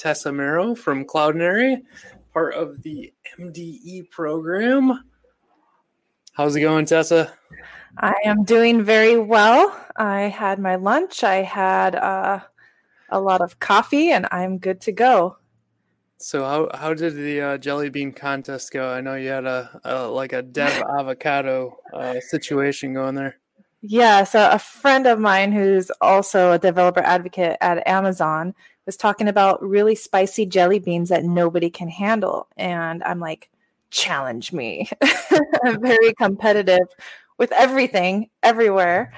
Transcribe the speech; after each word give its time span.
Tessa 0.00 0.32
Merrow 0.32 0.74
from 0.74 1.04
Cloudinary, 1.04 1.82
part 2.32 2.54
of 2.54 2.82
the 2.82 3.12
MDE 3.38 4.08
program. 4.10 5.04
How's 6.32 6.56
it 6.56 6.62
going, 6.62 6.86
Tessa? 6.86 7.34
I 7.98 8.14
am 8.24 8.44
doing 8.44 8.82
very 8.82 9.18
well. 9.18 9.78
I 9.96 10.22
had 10.22 10.58
my 10.58 10.76
lunch. 10.76 11.22
I 11.22 11.42
had 11.42 11.96
uh, 11.96 12.40
a 13.10 13.20
lot 13.20 13.42
of 13.42 13.58
coffee, 13.58 14.10
and 14.10 14.26
I'm 14.30 14.56
good 14.56 14.80
to 14.82 14.92
go. 14.92 15.36
So 16.16 16.44
how 16.44 16.70
how 16.74 16.94
did 16.94 17.14
the 17.14 17.40
uh, 17.42 17.58
jelly 17.58 17.90
bean 17.90 18.12
contest 18.12 18.72
go? 18.72 18.90
I 18.90 19.02
know 19.02 19.16
you 19.16 19.28
had 19.28 19.44
a, 19.44 19.80
a 19.84 20.08
like 20.08 20.32
a 20.32 20.40
dev 20.40 20.82
avocado 20.98 21.76
uh, 21.92 22.20
situation 22.20 22.94
going 22.94 23.16
there. 23.16 23.36
Yeah, 23.82 24.24
so 24.24 24.50
a 24.50 24.58
friend 24.58 25.06
of 25.06 25.18
mine 25.18 25.52
who's 25.52 25.90
also 26.00 26.52
a 26.52 26.58
developer 26.58 27.00
advocate 27.00 27.56
at 27.60 27.86
Amazon 27.88 28.54
was 28.84 28.96
talking 28.96 29.28
about 29.28 29.62
really 29.62 29.94
spicy 29.94 30.44
jelly 30.44 30.78
beans 30.78 31.08
that 31.08 31.24
nobody 31.24 31.70
can 31.70 31.88
handle, 31.88 32.48
and 32.56 33.02
I'm 33.04 33.20
like, 33.20 33.50
challenge 33.90 34.52
me. 34.52 34.88
I'm 35.64 35.80
very 35.82 36.12
competitive 36.14 36.86
with 37.38 37.52
everything, 37.52 38.28
everywhere. 38.42 39.12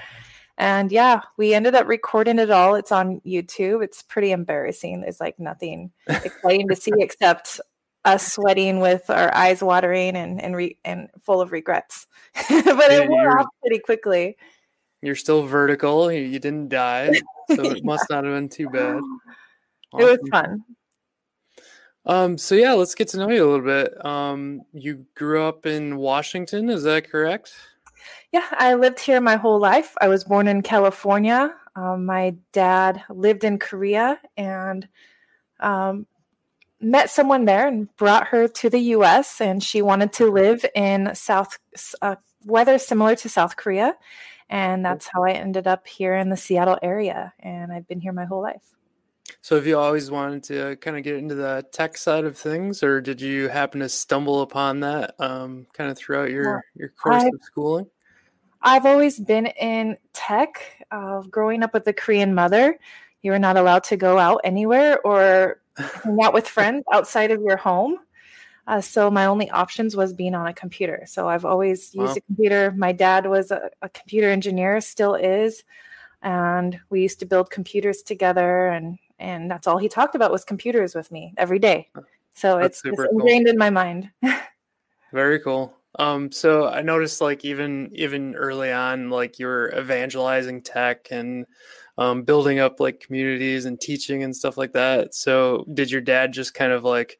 And 0.59 0.93
yeah, 0.93 1.23
we 1.37 1.55
ended 1.55 1.75
up 1.75 1.89
recording 1.89 2.39
it 2.39 2.51
all. 2.51 2.77
It's 2.77 2.93
on 2.93 3.21
YouTube. 3.27 3.83
It's 3.83 4.03
pretty 4.03 4.31
embarrassing. 4.31 5.01
There's 5.01 5.21
like 5.21 5.39
nothing 5.41 5.91
exciting 6.09 6.69
to 6.69 6.77
see 6.77 6.93
except 6.99 7.61
us 8.05 8.33
sweating 8.33 8.81
with 8.81 9.09
our 9.11 9.35
eyes 9.35 9.63
watering 9.63 10.17
and 10.17 10.41
and, 10.43 10.57
re- 10.57 10.79
and 10.85 11.09
full 11.23 11.41
of 11.41 11.53
regrets. 11.53 12.07
but 12.35 12.91
it 12.91 13.09
wore 13.09 13.39
off 13.39 13.47
pretty 13.61 13.79
quickly. 13.79 14.37
You're 15.03 15.17
still 15.17 15.43
vertical. 15.43 16.11
You, 16.13 16.21
you 16.23 16.39
didn't 16.39 16.69
die, 16.69 17.11
so 17.55 17.63
it 17.63 17.85
must 17.85 18.07
not 18.09 18.25
have 18.25 18.35
been 18.35 18.49
too 18.49 18.69
bad. 18.69 18.97
Awesome. 18.97 19.19
It 19.99 20.05
was 20.05 20.31
fun. 20.31 20.65
Um, 22.07 22.39
so 22.39 22.55
yeah, 22.55 22.73
let's 22.73 22.95
get 22.95 23.09
to 23.09 23.19
know 23.19 23.29
you 23.29 23.45
a 23.45 23.51
little 23.51 23.65
bit. 23.65 24.05
Um, 24.05 24.63
you 24.73 25.05
grew 25.15 25.45
up 25.45 25.67
in 25.67 25.99
Washington, 25.99 26.71
is 26.71 26.83
that 26.85 27.11
correct? 27.11 27.53
Yeah, 28.33 28.47
I 28.53 28.75
lived 28.75 28.99
here 28.99 29.21
my 29.21 29.37
whole 29.37 29.59
life. 29.59 29.95
I 30.01 30.09
was 30.09 30.25
born 30.25 30.49
in 30.49 30.63
California. 30.63 31.55
Um, 31.77 32.07
my 32.07 32.35
dad 32.53 33.03
lived 33.11 33.45
in 33.45 33.59
Korea 33.59 34.19
and 34.37 34.89
um, 35.61 36.07
met 36.83 37.11
someone 37.11 37.45
there 37.45 37.69
and 37.69 37.95
brought 37.97 38.29
her 38.29 38.49
to 38.49 38.69
the 38.69 38.79
U.S. 38.79 39.41
And 39.41 39.63
she 39.63 39.83
wanted 39.83 40.13
to 40.15 40.31
live 40.31 40.65
in 40.75 41.15
South 41.15 41.59
uh, 42.03 42.17
weather 42.45 42.79
similar 42.79 43.15
to 43.17 43.29
South 43.29 43.57
Korea, 43.57 43.97
and 44.51 44.85
that's 44.85 45.07
how 45.07 45.25
I 45.25 45.33
ended 45.33 45.67
up 45.67 45.87
here 45.87 46.15
in 46.17 46.29
the 46.29 46.37
Seattle 46.37 46.79
area. 46.83 47.33
And 47.41 47.73
I've 47.73 47.87
been 47.87 48.01
here 48.01 48.13
my 48.13 48.25
whole 48.25 48.43
life. 48.43 48.63
So, 49.41 49.57
have 49.57 49.67
you 49.67 49.79
always 49.79 50.11
wanted 50.11 50.43
to 50.45 50.77
kind 50.77 50.97
of 50.97 51.03
get 51.03 51.17
into 51.17 51.35
the 51.35 51.65
tech 51.73 51.97
side 51.97 52.25
of 52.25 52.37
things, 52.37 52.83
or 52.83 53.01
did 53.01 53.21
you 53.21 53.49
happen 53.49 53.81
to 53.81 53.89
stumble 53.89 54.43
upon 54.43 54.81
that 54.81 55.15
um, 55.19 55.67
kind 55.73 55.91
of 55.91 55.97
throughout 55.97 56.31
your 56.31 56.63
your 56.75 56.91
course 56.91 57.23
I've, 57.23 57.33
of 57.33 57.41
schooling? 57.43 57.87
I've 58.61 58.87
always 58.87 59.19
been 59.19 59.47
in 59.47 59.97
tech. 60.13 60.63
Uh, 60.91 61.23
growing 61.23 61.63
up 61.63 61.73
with 61.73 61.87
a 61.87 61.93
Korean 61.93 62.35
mother, 62.35 62.79
you 63.23 63.31
were 63.31 63.39
not 63.39 63.57
allowed 63.57 63.85
to 63.85 63.97
go 63.97 64.19
out 64.19 64.43
anywhere 64.45 65.01
or 65.07 65.62
hang 65.77 66.19
out 66.23 66.35
with 66.35 66.49
friends 66.49 66.85
outside 66.93 67.31
of 67.31 67.41
your 67.43 67.57
home. 67.57 67.99
Uh, 68.67 68.81
so 68.81 69.11
my 69.11 69.27
only 69.27 69.51
options 69.51 69.97
was 69.97 70.13
being 70.13 70.35
on 70.35 70.47
a 70.47 70.55
computer. 70.55 71.03
So 71.07 71.29
I've 71.29 71.45
always 71.45 71.95
used 71.95 71.97
wow. 71.97 72.15
a 72.15 72.21
computer. 72.21 72.75
My 72.77 72.93
dad 72.93 73.27
was 73.27 73.51
a, 73.51 73.71
a, 73.83 73.89
computer 73.89 74.31
engineer, 74.31 74.81
still 74.81 75.17
is, 75.17 75.65
and 76.23 76.79
we 76.89 77.03
used 77.03 77.19
to 77.21 77.27
build 77.27 77.51
computers 77.51 78.03
together. 78.03 78.69
And 78.69 78.99
and 79.19 79.51
that's 79.51 79.67
all 79.67 79.79
he 79.79 79.89
talked 79.89 80.15
about 80.15 80.31
was 80.31 80.45
computers 80.45 80.95
with 80.95 81.11
me 81.11 81.35
every 81.37 81.59
day. 81.59 81.89
So 82.35 82.59
that's 82.59 82.85
it's, 82.85 82.99
it's 83.01 83.11
ingrained 83.11 83.47
cool. 83.47 83.53
in 83.53 83.59
my 83.59 83.71
mind. 83.71 84.11
Very 85.13 85.41
cool. 85.41 85.75
Um, 85.99 86.33
so 86.33 86.69
I 86.69 86.83
noticed 86.83 87.21
like 87.21 87.45
even 87.45 87.91
even 87.93 88.35
early 88.37 88.73
on, 88.73 89.11
like 89.11 89.39
you 89.39 89.47
were 89.47 89.75
evangelizing 89.77 90.63
tech 90.63 91.09
and 91.11 91.47
um, 91.99 92.23
building 92.23 92.59
up 92.59 92.81
like 92.81 93.01
communities 93.01 93.65
and 93.65 93.81
teaching 93.81 94.23
and 94.23 94.35
stuff 94.35 94.57
like 94.57 94.73
that. 94.73 95.15
So 95.15 95.67
did 95.73 95.91
your 95.91 96.01
dad 96.01 96.33
just 96.33 96.55
kind 96.55 96.73
of 96.73 96.85
like 96.85 97.19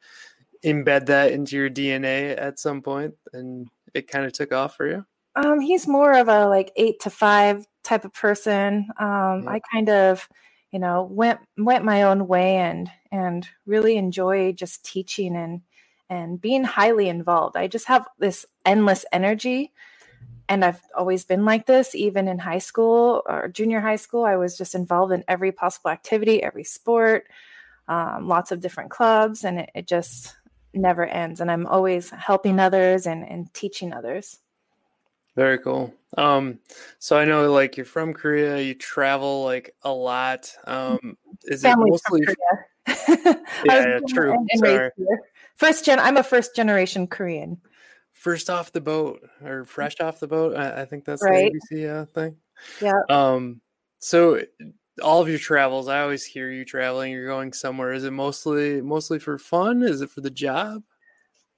embed 0.63 1.07
that 1.07 1.31
into 1.31 1.55
your 1.55 1.69
DNA 1.69 2.39
at 2.39 2.59
some 2.59 2.81
point, 2.81 3.13
and 3.33 3.67
it 3.93 4.07
kind 4.07 4.25
of 4.25 4.33
took 4.33 4.53
off 4.53 4.75
for 4.75 4.87
you? 4.87 5.05
Um, 5.35 5.59
he's 5.59 5.87
more 5.87 6.13
of 6.13 6.27
a 6.27 6.47
like 6.47 6.71
eight 6.75 6.99
to 7.01 7.09
five 7.09 7.65
type 7.83 8.05
of 8.05 8.13
person. 8.13 8.87
Um, 8.99 9.43
yeah. 9.43 9.49
I 9.49 9.61
kind 9.71 9.89
of, 9.89 10.27
you 10.71 10.79
know, 10.79 11.03
went 11.09 11.39
went 11.57 11.85
my 11.85 12.03
own 12.03 12.27
way 12.27 12.57
and 12.57 12.89
and 13.11 13.47
really 13.65 13.97
enjoy 13.97 14.53
just 14.53 14.83
teaching 14.83 15.35
and 15.35 15.61
and 16.09 16.39
being 16.39 16.63
highly 16.63 17.09
involved. 17.09 17.57
I 17.57 17.67
just 17.67 17.87
have 17.87 18.07
this 18.19 18.45
endless 18.65 19.05
energy. 19.11 19.71
And 20.49 20.63
I've 20.63 20.81
always 20.95 21.23
been 21.23 21.45
like 21.45 21.65
this, 21.65 21.95
even 21.95 22.27
in 22.27 22.37
high 22.37 22.59
school 22.59 23.23
or 23.25 23.47
junior 23.47 23.79
high 23.79 23.95
school. 23.95 24.23
I 24.23 24.35
was 24.35 24.57
just 24.57 24.75
involved 24.75 25.13
in 25.13 25.23
every 25.27 25.51
possible 25.51 25.89
activity, 25.89 26.43
every 26.43 26.63
sport, 26.63 27.25
um, 27.87 28.27
lots 28.27 28.51
of 28.51 28.59
different 28.59 28.91
clubs, 28.91 29.43
and 29.43 29.59
it, 29.59 29.69
it 29.73 29.87
just 29.87 30.35
never 30.73 31.05
ends. 31.05 31.39
And 31.39 31.49
I'm 31.49 31.65
always 31.65 32.09
helping 32.09 32.59
others 32.59 33.07
and, 33.07 33.27
and 33.27 33.53
teaching 33.53 33.93
others. 33.93 34.39
Very 35.35 35.57
cool. 35.57 35.93
Um, 36.17 36.59
so 36.99 37.17
I 37.17 37.25
know 37.25 37.51
like 37.51 37.75
you're 37.77 37.85
from 37.85 38.13
Korea, 38.13 38.59
you 38.59 38.75
travel 38.75 39.43
like 39.43 39.75
a 39.81 39.91
lot. 39.91 40.53
Um, 40.65 41.17
is 41.43 41.63
Family 41.63 41.89
it 41.89 41.91
mostly 41.91 42.35
yeah, 42.87 43.35
yeah, 43.65 43.99
true. 44.07 44.47
First 45.55 45.85
gen. 45.85 45.99
I'm 45.99 46.17
a 46.17 46.23
first 46.23 46.55
generation 46.55 47.07
Korean. 47.07 47.61
First 48.23 48.49
off 48.49 48.71
the 48.71 48.79
boat 48.79 49.21
or 49.43 49.65
fresh 49.65 49.99
off 49.99 50.21
the 50.21 50.27
boat. 50.27 50.55
I, 50.55 50.83
I 50.83 50.85
think 50.85 51.03
that's 51.03 51.21
right. 51.21 51.51
the 51.69 51.75
ABC 51.75 52.01
uh, 52.01 52.05
thing. 52.05 52.37
Yeah. 52.81 53.01
Um. 53.09 53.59
So 53.99 54.41
all 55.01 55.21
of 55.21 55.27
your 55.27 55.39
travels, 55.39 55.89
I 55.89 56.01
always 56.01 56.23
hear 56.23 56.49
you 56.49 56.63
traveling. 56.63 57.11
You're 57.11 57.27
going 57.27 57.51
somewhere. 57.51 57.91
Is 57.91 58.05
it 58.05 58.11
mostly 58.11 58.81
mostly 58.81 59.19
for 59.19 59.37
fun? 59.37 59.83
Is 59.83 60.01
it 60.01 60.09
for 60.09 60.21
the 60.21 60.29
job? 60.29 60.83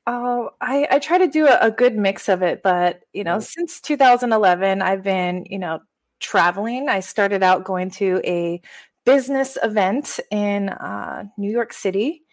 Oh, 0.08 0.52
I, 0.60 0.88
I 0.90 1.00
try 1.00 1.20
to 1.20 1.28
do 1.28 1.48
a, 1.48 1.58
a 1.62 1.72
good 1.72 1.96
mix 1.96 2.30
of 2.30 2.42
it, 2.42 2.64
but 2.64 3.04
you 3.14 3.24
know, 3.24 3.40
since 3.40 3.80
2011, 3.82 4.82
I've 4.82 5.04
been 5.04 5.46
you 5.48 5.60
know 5.60 5.82
traveling. 6.20 6.90
I 6.90 7.02
started 7.02 7.44
out 7.44 7.64
going 7.64 7.92
to 7.92 8.22
a 8.24 8.60
business 9.06 9.56
event 9.62 10.20
in 10.32 10.70
uh, 10.70 11.26
New 11.38 11.52
York 11.52 11.74
City 11.74 12.24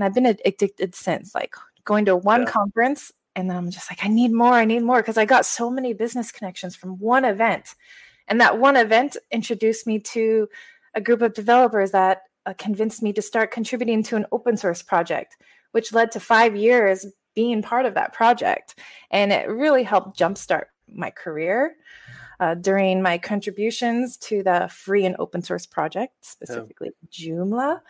and 0.00 0.04
I've 0.06 0.14
been 0.14 0.26
addicted 0.26 0.94
since, 0.94 1.34
like 1.34 1.54
going 1.84 2.06
to 2.06 2.16
one 2.16 2.42
yeah. 2.42 2.50
conference 2.50 3.12
and 3.36 3.48
then 3.48 3.56
I'm 3.56 3.70
just 3.70 3.90
like, 3.90 4.04
I 4.04 4.08
need 4.08 4.32
more, 4.32 4.52
I 4.52 4.64
need 4.64 4.82
more 4.82 4.98
because 4.98 5.18
I 5.18 5.24
got 5.24 5.46
so 5.46 5.70
many 5.70 5.92
business 5.92 6.32
connections 6.32 6.76
from 6.76 6.98
one 6.98 7.24
event. 7.24 7.74
And 8.28 8.40
that 8.40 8.58
one 8.58 8.76
event 8.76 9.16
introduced 9.30 9.86
me 9.86 9.98
to 10.00 10.48
a 10.94 11.00
group 11.00 11.22
of 11.22 11.34
developers 11.34 11.92
that 11.92 12.22
uh, 12.46 12.54
convinced 12.58 13.02
me 13.02 13.12
to 13.12 13.22
start 13.22 13.50
contributing 13.50 14.02
to 14.04 14.16
an 14.16 14.26
open 14.32 14.56
source 14.56 14.82
project, 14.82 15.36
which 15.72 15.92
led 15.92 16.10
to 16.12 16.20
five 16.20 16.56
years 16.56 17.06
being 17.34 17.62
part 17.62 17.86
of 17.86 17.94
that 17.94 18.12
project. 18.12 18.78
And 19.10 19.32
it 19.32 19.48
really 19.48 19.82
helped 19.82 20.18
jumpstart 20.18 20.64
my 20.88 21.10
career. 21.10 21.76
Uh, 22.40 22.54
during 22.54 23.02
my 23.02 23.18
contributions 23.18 24.16
to 24.16 24.42
the 24.42 24.66
free 24.72 25.04
and 25.04 25.14
open 25.18 25.42
source 25.42 25.66
project, 25.66 26.14
specifically 26.22 26.88
yeah. 27.12 27.34
Joomla. 27.34 27.82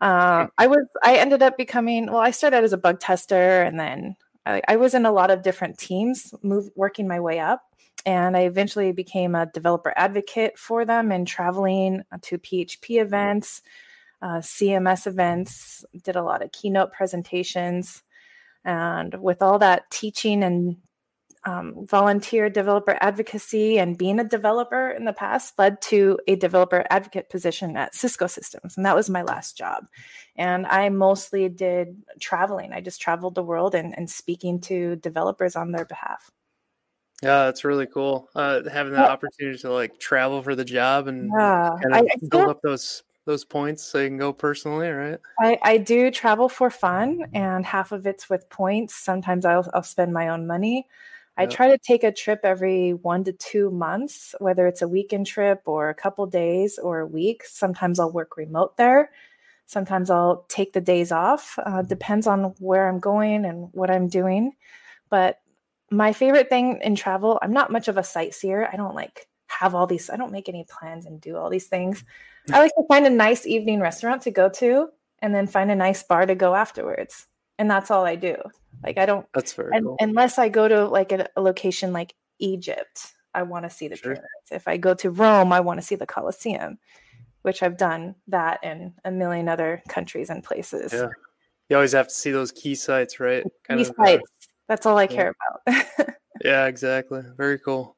Uh, 0.00 0.46
I 0.56 0.68
was 0.68 0.86
I 1.02 1.16
ended 1.16 1.42
up 1.42 1.56
becoming 1.56 2.06
well. 2.06 2.18
I 2.18 2.30
started 2.30 2.62
as 2.62 2.72
a 2.72 2.78
bug 2.78 3.00
tester, 3.00 3.62
and 3.62 3.80
then 3.80 4.14
I, 4.46 4.76
was 4.76 4.94
in 4.94 5.06
a 5.06 5.12
lot 5.12 5.30
of 5.30 5.42
different 5.42 5.76
teams, 5.78 6.32
working 6.42 7.08
my 7.08 7.20
way 7.20 7.40
up, 7.40 7.62
and 8.04 8.36
I 8.36 8.42
eventually 8.42 8.92
became 8.92 9.34
a 9.34 9.46
developer 9.46 9.92
advocate 9.96 10.58
for 10.58 10.84
them 10.84 11.10
and 11.10 11.26
traveling 11.26 12.02
to 12.22 12.38
PHP 12.38 13.00
events, 13.02 13.62
uh, 14.22 14.38
CMS 14.38 15.06
events. 15.06 15.84
Did 16.04 16.16
a 16.16 16.22
lot 16.22 16.42
of 16.42 16.52
keynote 16.52 16.92
presentations, 16.92 18.04
and 18.64 19.14
with 19.20 19.42
all 19.42 19.58
that 19.58 19.90
teaching 19.90 20.44
and 20.44 20.76
um, 21.46 21.86
volunteer 21.86 22.50
developer 22.50 22.98
advocacy 23.00 23.78
and 23.78 23.96
being 23.96 24.18
a 24.18 24.24
developer 24.24 24.90
in 24.90 25.04
the 25.04 25.12
past 25.12 25.58
led 25.58 25.80
to 25.82 26.18
a 26.26 26.34
developer 26.34 26.84
advocate 26.90 27.30
position 27.30 27.76
at 27.76 27.94
Cisco 27.94 28.26
Systems. 28.26 28.76
And 28.76 28.84
that 28.84 28.96
was 28.96 29.08
my 29.08 29.22
last 29.22 29.56
job. 29.56 29.86
And 30.34 30.66
I 30.66 30.88
mostly 30.88 31.48
did 31.48 32.02
traveling. 32.20 32.72
I 32.72 32.80
just 32.80 33.00
traveled 33.00 33.36
the 33.36 33.44
world 33.44 33.74
and, 33.74 33.96
and 33.96 34.10
speaking 34.10 34.60
to 34.62 34.96
developers 34.96 35.54
on 35.56 35.70
their 35.70 35.84
behalf. 35.84 36.30
Yeah, 37.22 37.44
that's 37.44 37.64
really 37.64 37.86
cool. 37.86 38.28
Uh, 38.34 38.68
having 38.70 38.92
that 38.92 39.08
opportunity 39.10 39.56
to 39.58 39.72
like 39.72 39.98
travel 39.98 40.42
for 40.42 40.54
the 40.54 40.64
job 40.64 41.06
and 41.06 41.30
yeah, 41.34 41.70
kind 41.82 41.94
of 41.94 42.02
I, 42.02 42.12
I 42.12 42.28
build 42.28 42.50
up 42.50 42.60
those 42.60 43.04
those 43.24 43.44
points 43.44 43.82
so 43.82 43.98
you 44.00 44.08
can 44.08 44.18
go 44.18 44.32
personally, 44.32 44.88
right? 44.88 45.18
I, 45.40 45.58
I 45.62 45.78
do 45.78 46.10
travel 46.10 46.48
for 46.48 46.70
fun, 46.70 47.24
and 47.34 47.66
half 47.66 47.90
of 47.90 48.06
it's 48.06 48.30
with 48.30 48.48
points. 48.48 48.94
Sometimes 48.94 49.44
I'll, 49.44 49.68
I'll 49.74 49.82
spend 49.82 50.12
my 50.12 50.28
own 50.28 50.46
money. 50.46 50.86
I 51.38 51.46
try 51.46 51.68
to 51.68 51.78
take 51.78 52.02
a 52.02 52.12
trip 52.12 52.40
every 52.44 52.94
one 52.94 53.24
to 53.24 53.32
two 53.32 53.70
months, 53.70 54.34
whether 54.38 54.66
it's 54.66 54.82
a 54.82 54.88
weekend 54.88 55.26
trip 55.26 55.62
or 55.66 55.90
a 55.90 55.94
couple 55.94 56.26
days 56.26 56.78
or 56.78 57.00
a 57.00 57.06
week. 57.06 57.42
Sometimes 57.44 58.00
I'll 58.00 58.12
work 58.12 58.36
remote 58.36 58.76
there. 58.76 59.10
Sometimes 59.66 60.10
I'll 60.10 60.46
take 60.48 60.72
the 60.72 60.80
days 60.80 61.12
off. 61.12 61.58
Uh, 61.62 61.82
depends 61.82 62.26
on 62.26 62.54
where 62.58 62.88
I'm 62.88 63.00
going 63.00 63.44
and 63.44 63.68
what 63.72 63.90
I'm 63.90 64.08
doing. 64.08 64.52
But 65.10 65.40
my 65.90 66.12
favorite 66.12 66.48
thing 66.48 66.80
in 66.82 66.96
travel, 66.96 67.38
I'm 67.42 67.52
not 67.52 67.72
much 67.72 67.88
of 67.88 67.98
a 67.98 68.04
sightseer. 68.04 68.68
I 68.72 68.76
don't 68.76 68.94
like 68.94 69.26
have 69.46 69.74
all 69.74 69.86
these, 69.86 70.10
I 70.10 70.16
don't 70.16 70.32
make 70.32 70.48
any 70.48 70.64
plans 70.68 71.06
and 71.06 71.20
do 71.20 71.36
all 71.36 71.50
these 71.50 71.66
things. 71.66 72.04
I 72.52 72.60
like 72.60 72.72
to 72.76 72.84
find 72.88 73.06
a 73.06 73.10
nice 73.10 73.46
evening 73.46 73.80
restaurant 73.80 74.22
to 74.22 74.30
go 74.30 74.48
to 74.50 74.88
and 75.20 75.34
then 75.34 75.46
find 75.46 75.70
a 75.70 75.76
nice 75.76 76.02
bar 76.02 76.26
to 76.26 76.34
go 76.34 76.54
afterwards. 76.54 77.26
And 77.58 77.70
that's 77.70 77.90
all 77.90 78.04
I 78.04 78.16
do. 78.16 78.36
Like 78.84 78.98
I 78.98 79.06
don't 79.06 79.26
That's 79.32 79.52
very 79.54 79.70
and, 79.74 79.84
cool. 79.86 79.96
unless 80.00 80.38
I 80.38 80.48
go 80.48 80.68
to 80.68 80.86
like 80.86 81.12
a, 81.12 81.28
a 81.36 81.40
location 81.40 81.92
like 81.92 82.14
Egypt, 82.38 83.14
I 83.34 83.42
want 83.42 83.64
to 83.64 83.70
see 83.70 83.88
the 83.88 83.96
Sure. 83.96 84.12
pyramids. 84.14 84.50
If 84.50 84.68
I 84.68 84.76
go 84.76 84.94
to 84.94 85.10
Rome, 85.10 85.52
I 85.52 85.60
want 85.60 85.80
to 85.80 85.86
see 85.86 85.94
the 85.94 86.06
Colosseum, 86.06 86.78
which 87.42 87.62
I've 87.62 87.76
done 87.76 88.14
that 88.28 88.60
in 88.62 88.94
a 89.04 89.10
million 89.10 89.48
other 89.48 89.82
countries 89.88 90.30
and 90.30 90.44
places. 90.44 90.92
Yeah. 90.92 91.08
You 91.68 91.76
always 91.76 91.92
have 91.92 92.08
to 92.08 92.14
see 92.14 92.30
those 92.30 92.52
key 92.52 92.74
sites, 92.74 93.18
right? 93.18 93.44
Kind 93.66 93.80
These 93.80 93.90
of, 93.90 93.98
uh, 93.98 94.04
sites, 94.04 94.30
that's 94.68 94.86
all 94.86 94.98
I 94.98 95.02
yeah. 95.02 95.08
care 95.08 95.34
about. 95.66 95.76
Yeah, 96.44 96.66
exactly. 96.66 97.22
Very 97.36 97.58
cool. 97.58 97.96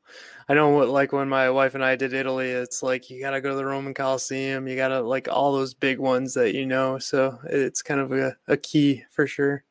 I 0.48 0.54
know 0.54 0.70
what 0.70 0.88
like 0.88 1.12
when 1.12 1.28
my 1.28 1.50
wife 1.50 1.74
and 1.74 1.84
I 1.84 1.94
did 1.94 2.14
Italy, 2.14 2.48
it's 2.50 2.82
like 2.82 3.10
you 3.10 3.20
gotta 3.20 3.40
go 3.40 3.50
to 3.50 3.56
the 3.56 3.66
Roman 3.66 3.92
Coliseum, 3.92 4.66
you 4.66 4.76
gotta 4.76 5.00
like 5.00 5.28
all 5.28 5.52
those 5.52 5.74
big 5.74 5.98
ones 5.98 6.32
that 6.34 6.54
you 6.54 6.64
know. 6.64 6.98
So 6.98 7.38
it's 7.44 7.82
kind 7.82 8.00
of 8.00 8.12
a, 8.12 8.36
a 8.46 8.56
key 8.56 9.04
for 9.10 9.26
sure. 9.26 9.62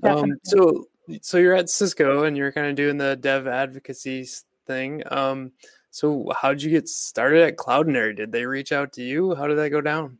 Definitely. 0.00 0.32
Um, 0.32 0.38
so 0.44 0.88
so 1.22 1.38
you're 1.38 1.54
at 1.54 1.70
Cisco 1.70 2.24
and 2.24 2.36
you're 2.36 2.52
kind 2.52 2.66
of 2.66 2.74
doing 2.74 2.98
the 2.98 3.16
dev 3.16 3.46
advocacy 3.46 4.26
thing. 4.66 5.02
Um, 5.10 5.52
so 5.90 6.30
how 6.36 6.50
did 6.50 6.62
you 6.62 6.70
get 6.70 6.88
started 6.88 7.42
at 7.42 7.56
Cloudinary? 7.56 8.14
Did 8.14 8.32
they 8.32 8.44
reach 8.44 8.72
out 8.72 8.92
to 8.94 9.02
you? 9.02 9.34
How 9.34 9.46
did 9.46 9.56
that 9.58 9.70
go 9.70 9.80
down? 9.80 10.18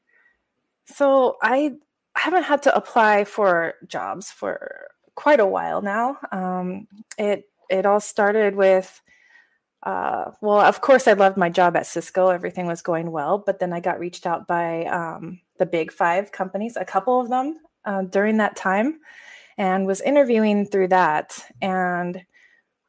So 0.87 1.37
I 1.43 1.75
haven't 2.14 2.44
had 2.44 2.62
to 2.62 2.75
apply 2.75 3.25
for 3.25 3.75
jobs 3.87 4.31
for 4.31 4.88
quite 5.14 5.40
a 5.40 5.46
while 5.46 5.82
now. 5.82 6.17
Um, 6.32 6.87
it 7.19 7.44
it 7.68 7.86
all 7.86 8.00
started 8.00 8.56
with, 8.56 9.00
uh, 9.82 10.32
well, 10.40 10.60
of 10.60 10.80
course, 10.80 11.06
I 11.06 11.12
loved 11.12 11.36
my 11.36 11.50
job 11.50 11.76
at 11.76 11.86
Cisco. 11.86 12.28
Everything 12.28 12.66
was 12.66 12.82
going 12.82 13.10
well, 13.10 13.38
but 13.38 13.58
then 13.58 13.72
I 13.72 13.80
got 13.80 14.00
reached 14.00 14.26
out 14.26 14.46
by 14.46 14.84
um, 14.86 15.40
the 15.58 15.66
big 15.66 15.92
five 15.92 16.32
companies, 16.32 16.76
a 16.76 16.84
couple 16.84 17.20
of 17.20 17.28
them 17.28 17.58
uh, 17.84 18.02
during 18.02 18.38
that 18.38 18.56
time, 18.56 19.00
and 19.56 19.86
was 19.86 20.00
interviewing 20.00 20.66
through 20.66 20.88
that. 20.88 21.38
And 21.60 22.24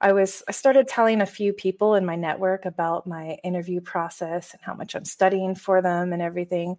I 0.01 0.13
was 0.13 0.43
I 0.47 0.51
started 0.51 0.87
telling 0.87 1.21
a 1.21 1.25
few 1.25 1.51
people 1.51 1.95
in 1.95 2.05
my 2.05 2.15
network 2.15 2.65
about 2.65 3.05
my 3.05 3.37
interview 3.43 3.81
process 3.81 4.53
and 4.53 4.61
how 4.63 4.73
much 4.73 4.95
I'm 4.95 5.05
studying 5.05 5.55
for 5.55 5.81
them 5.81 6.13
and 6.13 6.21
everything. 6.21 6.77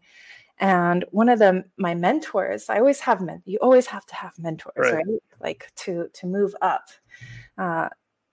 And 0.61 1.05
one 1.11 1.29
of 1.31 1.39
them, 1.39 1.65
my 1.79 1.95
mentors, 1.95 2.69
I 2.71 2.79
always 2.79 3.01
have 3.01 3.21
men. 3.23 3.43
You 3.47 3.59
always 3.62 3.87
have 3.87 4.07
to 4.07 4.15
have 4.15 4.39
mentors, 4.39 4.75
Right. 4.77 4.95
right? 5.07 5.23
Like 5.41 5.73
to 5.77 6.09
to 6.12 6.27
move 6.27 6.55
up. 6.62 6.91
Uh, 7.59 7.89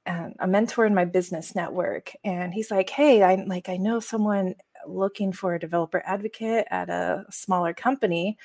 and 0.06 0.35
a 0.39 0.47
mentor 0.47 0.85
in 0.85 0.95
my 0.95 1.06
business 1.06 1.56
network, 1.56 2.13
and 2.24 2.53
he's 2.53 2.71
like, 2.71 2.89
"Hey, 2.89 3.24
i'm 3.24 3.47
like 3.47 3.68
I 3.69 3.77
know 3.77 4.00
someone 4.00 4.56
looking 4.88 5.33
for 5.33 5.56
a 5.56 5.59
developer 5.59 6.01
advocate 6.06 6.65
at 6.71 6.89
a 6.89 7.25
smaller 7.29 7.74
company," 7.74 8.38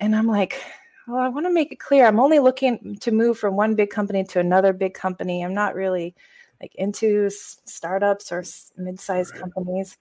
and 0.00 0.16
I'm 0.16 0.26
like, 0.28 0.60
"Well, 1.08 1.18
I 1.22 1.28
want 1.28 1.46
to 1.46 1.52
make 1.52 1.72
it 1.72 1.80
clear. 1.80 2.06
I'm 2.06 2.20
only 2.20 2.38
looking 2.40 2.96
to 3.00 3.12
move 3.12 3.38
from 3.38 3.56
one 3.56 3.74
big 3.76 3.90
company 3.90 4.24
to 4.24 4.40
another 4.40 4.72
big 4.72 4.94
company. 4.94 5.42
I'm 5.44 5.54
not 5.54 5.74
really 5.76 6.14
like 6.60 6.74
into 6.76 7.26
s- 7.26 7.60
startups 7.66 8.32
or 8.32 8.40
s- 8.40 8.72
mid-sized 8.76 9.32
Right. 9.34 9.42
companies." 9.42 9.98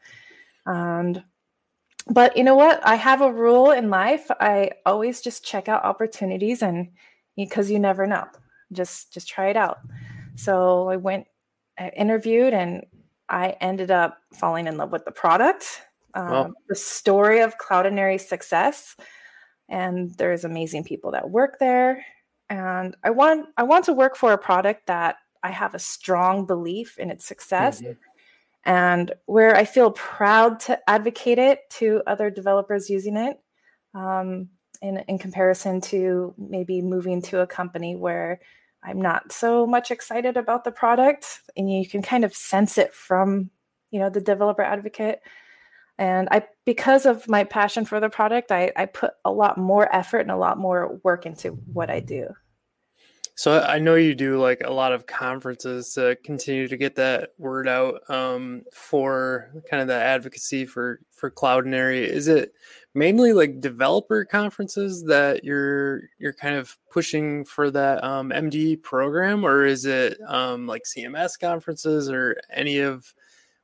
And 0.66 1.24
but 2.07 2.38
you 2.38 2.44
know 2.44 2.56
what? 2.56 2.86
I 2.86 2.96
have 2.96 3.22
a 3.22 3.31
rule 3.31 3.72
in 3.72 3.90
life. 3.90 4.30
I 4.40 4.72
always 4.86 5.22
just 5.22 5.44
check 5.44 5.68
out 5.68 5.84
opportunities 5.84 6.62
and 6.62 6.90
because 7.36 7.69
you 7.69 7.80
never 7.80 8.06
know. 8.07 8.25
Just 8.72 9.13
just 9.13 9.28
try 9.28 9.50
it 9.50 9.57
out. 9.57 9.80
So 10.36 10.90
I 10.90 10.98
went 10.98 11.28
I 11.78 11.90
interviewed 11.90 12.54
and 12.54 12.86
I 13.30 13.57
ended 13.62 13.92
up 13.92 14.19
falling 14.34 14.68
in 14.68 14.78
love 14.78 14.92
with 14.92 15.06
the 15.06 15.12
product, 15.12 15.81
um, 16.13 16.24
Wow. 16.31 16.54
the 16.69 16.75
story 16.75 17.42
of 17.42 17.57
Cloudinary 17.57 18.19
success, 18.19 18.96
and 19.69 20.13
there's 20.16 20.46
amazing 20.46 20.84
people 20.84 21.12
that 21.12 21.30
work 21.30 21.58
there. 21.60 22.06
And 22.50 22.96
I 23.04 23.10
want 23.10 23.48
I 23.58 23.63
want 23.63 23.86
to 23.86 23.94
work 23.94 24.16
for 24.16 24.31
a 24.34 24.38
product 24.38 24.88
that 24.88 25.18
I 25.44 25.50
have 25.51 25.74
a 25.75 25.80
strong 25.80 26.46
belief 26.46 26.98
in 27.00 27.10
its 27.10 27.25
success 27.25 27.81
Mhm. 27.81 27.98
And 28.65 29.13
where 29.25 29.56
I 29.56 29.65
feel 29.65 29.91
proud 29.91 30.59
to 30.62 30.79
advocate 30.89 31.38
it 31.38 31.69
to 31.71 32.01
other 32.07 32.29
developers 32.29 32.89
using 32.89 33.17
it. 33.17 33.38
Um, 33.94 34.50
in, 34.81 34.97
in 35.07 35.17
comparison 35.17 35.81
to 35.81 36.33
maybe 36.38 36.81
moving 36.81 37.21
to 37.23 37.41
a 37.41 37.47
company 37.47 37.95
where 37.95 38.39
I'm 38.83 39.01
not 39.01 39.31
so 39.31 39.65
much 39.65 39.89
excited 39.89 40.38
about 40.38 40.63
the 40.63 40.71
product, 40.71 41.41
and 41.57 41.71
you 41.71 41.88
can 41.88 42.01
kind 42.01 42.23
of 42.23 42.35
sense 42.35 42.77
it 42.77 42.94
from, 42.94 43.50
you 43.89 44.00
know, 44.00 44.09
the 44.09 44.21
developer 44.21 44.62
advocate. 44.62 45.21
And 45.97 46.27
I, 46.29 46.44
because 46.65 47.06
of 47.06 47.27
my 47.27 47.45
passion 47.45 47.85
for 47.85 48.00
the 48.00 48.09
product, 48.09 48.51
I, 48.51 48.71
I 48.75 48.85
put 48.85 49.12
a 49.23 49.31
lot 49.31 49.57
more 49.57 49.94
effort 49.95 50.19
and 50.19 50.31
a 50.31 50.38
lot 50.38 50.57
more 50.57 51.00
work 51.03 51.25
into 51.25 51.51
what 51.51 51.89
I 51.89 52.00
do. 52.00 52.27
So 53.38 53.60
I 53.60 53.80
know 53.80 53.96
you 53.96 54.16
do 54.16 54.40
like 54.42 54.62
a 54.64 54.72
lot 54.72 54.94
of 54.94 55.08
conferences 55.08 55.94
to 55.96 56.18
continue 56.24 56.70
to 56.70 56.78
get 56.78 56.96
that 56.96 57.32
word 57.38 57.68
out 57.68 58.10
um, 58.10 58.64
for 58.72 59.52
kind 59.70 59.82
of 59.82 59.90
the 59.90 59.94
advocacy 59.94 60.66
for 60.66 61.02
for 61.12 61.30
Cloudinary. 61.30 62.08
Is 62.08 62.30
it 62.30 62.54
mainly 62.94 63.34
like 63.34 63.60
developer 63.60 64.24
conferences 64.24 65.04
that 65.04 65.44
you're 65.44 66.04
you're 66.18 66.34
kind 66.34 66.56
of 66.56 66.78
pushing 66.90 67.44
for 67.44 67.70
that 67.72 68.02
um, 68.06 68.30
MD 68.30 68.82
program, 68.82 69.46
or 69.46 69.66
is 69.66 69.84
it 69.84 70.18
um, 70.28 70.66
like 70.66 70.84
CMS 70.84 71.38
conferences 71.38 72.10
or 72.10 72.38
any 72.54 72.80
of 72.80 73.14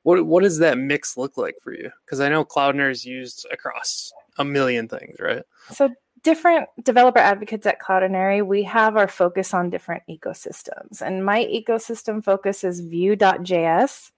what 0.04 0.26
what 0.26 0.44
does 0.44 0.60
that 0.60 0.80
mix 0.80 1.16
look 1.16 1.38
like 1.38 1.56
for 1.62 1.74
you? 1.74 1.90
Because 2.06 2.20
I 2.20 2.28
know 2.28 2.44
Cloudinary 2.44 2.92
is 2.92 3.06
used 3.06 3.48
across 3.54 4.12
a 4.38 4.44
million 4.44 4.90
things, 4.90 5.18
right? 5.20 5.44
So 5.72 5.90
different 6.24 6.70
developer 6.84 7.20
advocates 7.20 7.66
at 7.66 7.82
Cloudinary, 7.82 8.46
we 8.46 8.64
have 8.64 8.98
our 8.98 9.08
focus 9.08 9.54
on 9.54 9.70
different 9.70 10.04
ecosystems. 10.10 11.02
And 11.02 11.26
my 11.26 11.46
ecosystem 11.46 12.24
focus 12.24 12.64
is 12.64 12.80
Vue.js 12.80 14.12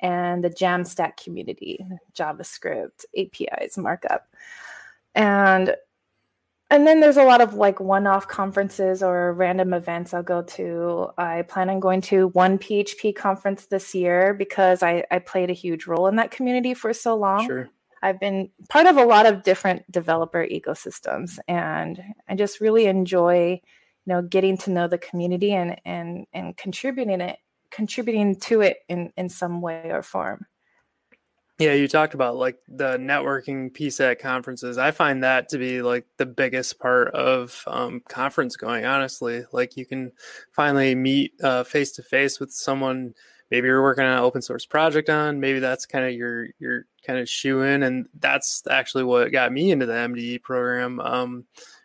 and 0.00 0.44
the 0.44 0.50
Jamstack 0.50 1.16
community, 1.22 1.84
JavaScript, 2.14 3.04
APIs, 3.16 3.76
markup. 3.76 4.28
And 5.14 5.74
and 6.70 6.86
then 6.86 7.00
there's 7.00 7.16
a 7.16 7.24
lot 7.24 7.40
of 7.40 7.54
like 7.54 7.80
one-off 7.80 8.28
conferences 8.28 9.02
or 9.02 9.32
random 9.32 9.72
events 9.72 10.12
I'll 10.12 10.22
go 10.22 10.42
to. 10.42 11.08
I 11.16 11.40
plan 11.42 11.70
on 11.70 11.80
going 11.80 12.02
to 12.02 12.28
one 12.28 12.58
PHP 12.58 13.16
conference 13.16 13.66
this 13.66 13.94
year 13.94 14.34
because 14.34 14.82
I, 14.82 15.04
I 15.10 15.18
played 15.18 15.48
a 15.48 15.54
huge 15.54 15.86
role 15.86 16.08
in 16.08 16.16
that 16.16 16.30
community 16.30 16.74
for 16.74 16.92
so 16.92 17.16
long. 17.16 17.46
Sure. 17.46 17.70
I've 18.02 18.20
been 18.20 18.50
part 18.68 18.86
of 18.86 18.96
a 18.96 19.04
lot 19.04 19.26
of 19.26 19.42
different 19.42 19.90
developer 19.90 20.46
ecosystems 20.46 21.38
and 21.48 22.00
I 22.28 22.34
just 22.34 22.60
really 22.60 22.86
enjoy, 22.86 23.60
you 24.04 24.14
know, 24.14 24.22
getting 24.22 24.56
to 24.58 24.70
know 24.70 24.88
the 24.88 24.98
community 24.98 25.52
and 25.52 25.80
and 25.84 26.26
and 26.32 26.56
contributing 26.56 27.20
it 27.20 27.38
contributing 27.70 28.36
to 28.36 28.60
it 28.62 28.78
in 28.88 29.12
in 29.16 29.28
some 29.28 29.60
way 29.60 29.90
or 29.90 30.02
form. 30.02 30.46
Yeah, 31.58 31.72
you 31.72 31.88
talked 31.88 32.14
about 32.14 32.36
like 32.36 32.56
the 32.68 32.98
networking 32.98 33.74
piece 33.74 33.98
at 33.98 34.20
conferences. 34.20 34.78
I 34.78 34.92
find 34.92 35.24
that 35.24 35.48
to 35.48 35.58
be 35.58 35.82
like 35.82 36.06
the 36.16 36.26
biggest 36.26 36.78
part 36.78 37.08
of 37.14 37.64
um, 37.66 38.00
conference 38.08 38.54
going. 38.54 38.84
Honestly, 38.84 39.42
like 39.52 39.76
you 39.76 39.84
can 39.84 40.12
finally 40.52 40.94
meet 40.94 41.32
face 41.66 41.90
to 41.92 42.02
face 42.02 42.38
with 42.38 42.52
someone. 42.52 43.14
Maybe 43.50 43.66
you're 43.66 43.82
working 43.82 44.04
on 44.04 44.18
an 44.18 44.24
open 44.24 44.42
source 44.42 44.66
project 44.66 45.08
on. 45.08 45.40
Maybe 45.40 45.58
that's 45.58 45.86
kind 45.86 46.04
of 46.04 46.12
your 46.12 46.48
your 46.58 46.86
kind 47.06 47.18
of 47.18 47.28
shoe 47.28 47.62
in, 47.62 47.82
and 47.82 48.08
that's 48.18 48.62
actually 48.68 49.04
what 49.04 49.32
got 49.32 49.52
me 49.52 49.70
into 49.70 49.86
the 49.86 49.92
MDE 49.92 50.42
program. 50.42 51.00
Um, 51.00 51.44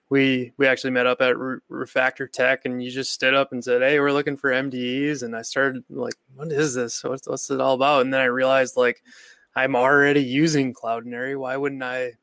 we 0.10 0.54
we 0.58 0.68
actually 0.68 0.92
met 0.92 1.08
up 1.08 1.22
at 1.22 1.38
Re- 1.38 1.60
Refactor 1.72 2.32
Tech, 2.32 2.66
and 2.66 2.84
you 2.84 2.92
just 2.92 3.14
stood 3.14 3.34
up 3.34 3.52
and 3.52 3.64
said, 3.64 3.82
"Hey, 3.82 4.00
we're 4.00 4.12
looking 4.12 4.38
for 4.38 4.52
MDEs," 4.52 5.24
and 5.24 5.36
I 5.36 5.42
started 5.42 5.84
like, 5.90 6.16
"What 6.36 6.52
is 6.52 6.74
this? 6.74 7.04
What's 7.04 7.28
what's 7.28 7.50
it 7.50 7.62
all 7.62 7.76
about?" 7.76 8.02
And 8.02 8.14
then 8.14 8.22
I 8.22 8.26
realized 8.26 8.78
like 8.78 9.02
I'm 9.56 9.76
already 9.76 10.22
using 10.24 10.74
Cloudinary. 10.74 11.38
Why 11.38 11.58
wouldn't 11.58 11.84
I 11.84 12.14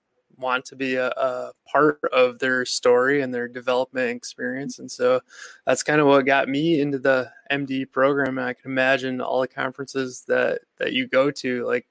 want 0.41 0.65
to 0.67 0.77
be 0.77 0.97
a, 0.97 1.09
a, 1.11 1.53
part 1.71 2.01
of 2.13 2.39
their 2.39 2.65
story 2.65 3.21
and 3.21 3.33
their 3.33 3.49
development 3.49 4.17
experience? 4.17 4.79
And 4.79 4.91
so 4.91 5.21
that's 5.67 5.83
kind 5.83 6.01
of 6.01 6.07
what 6.07 6.27
got 6.27 6.49
me 6.49 6.81
into 6.81 6.99
the 6.99 7.31
MD 7.51 7.91
program. 7.91 8.39
And 8.39 8.47
I 8.47 8.55
can 8.55 8.71
imagine 8.71 9.21
all 9.21 9.41
the 9.41 9.49
conferences 9.49 10.25
that 10.29 10.61
that 10.79 10.93
you 10.93 11.07
go 11.07 11.31
to, 11.31 11.65
like 11.67 11.87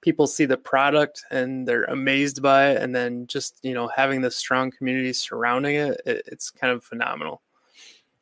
people 0.00 0.26
see 0.26 0.44
the 0.44 0.56
product 0.56 1.24
and 1.30 1.66
they're 1.66 1.84
amazed 1.84 2.42
by 2.42 2.70
it, 2.70 2.82
and 2.82 2.94
then 2.94 3.26
just 3.26 3.58
you 3.62 3.74
know 3.74 3.88
having 3.88 4.20
the 4.20 4.30
strong 4.30 4.70
community 4.70 5.12
surrounding 5.12 5.76
it, 5.76 6.00
it 6.06 6.22
it's 6.26 6.50
kind 6.50 6.72
of 6.72 6.84
phenomenal. 6.84 7.42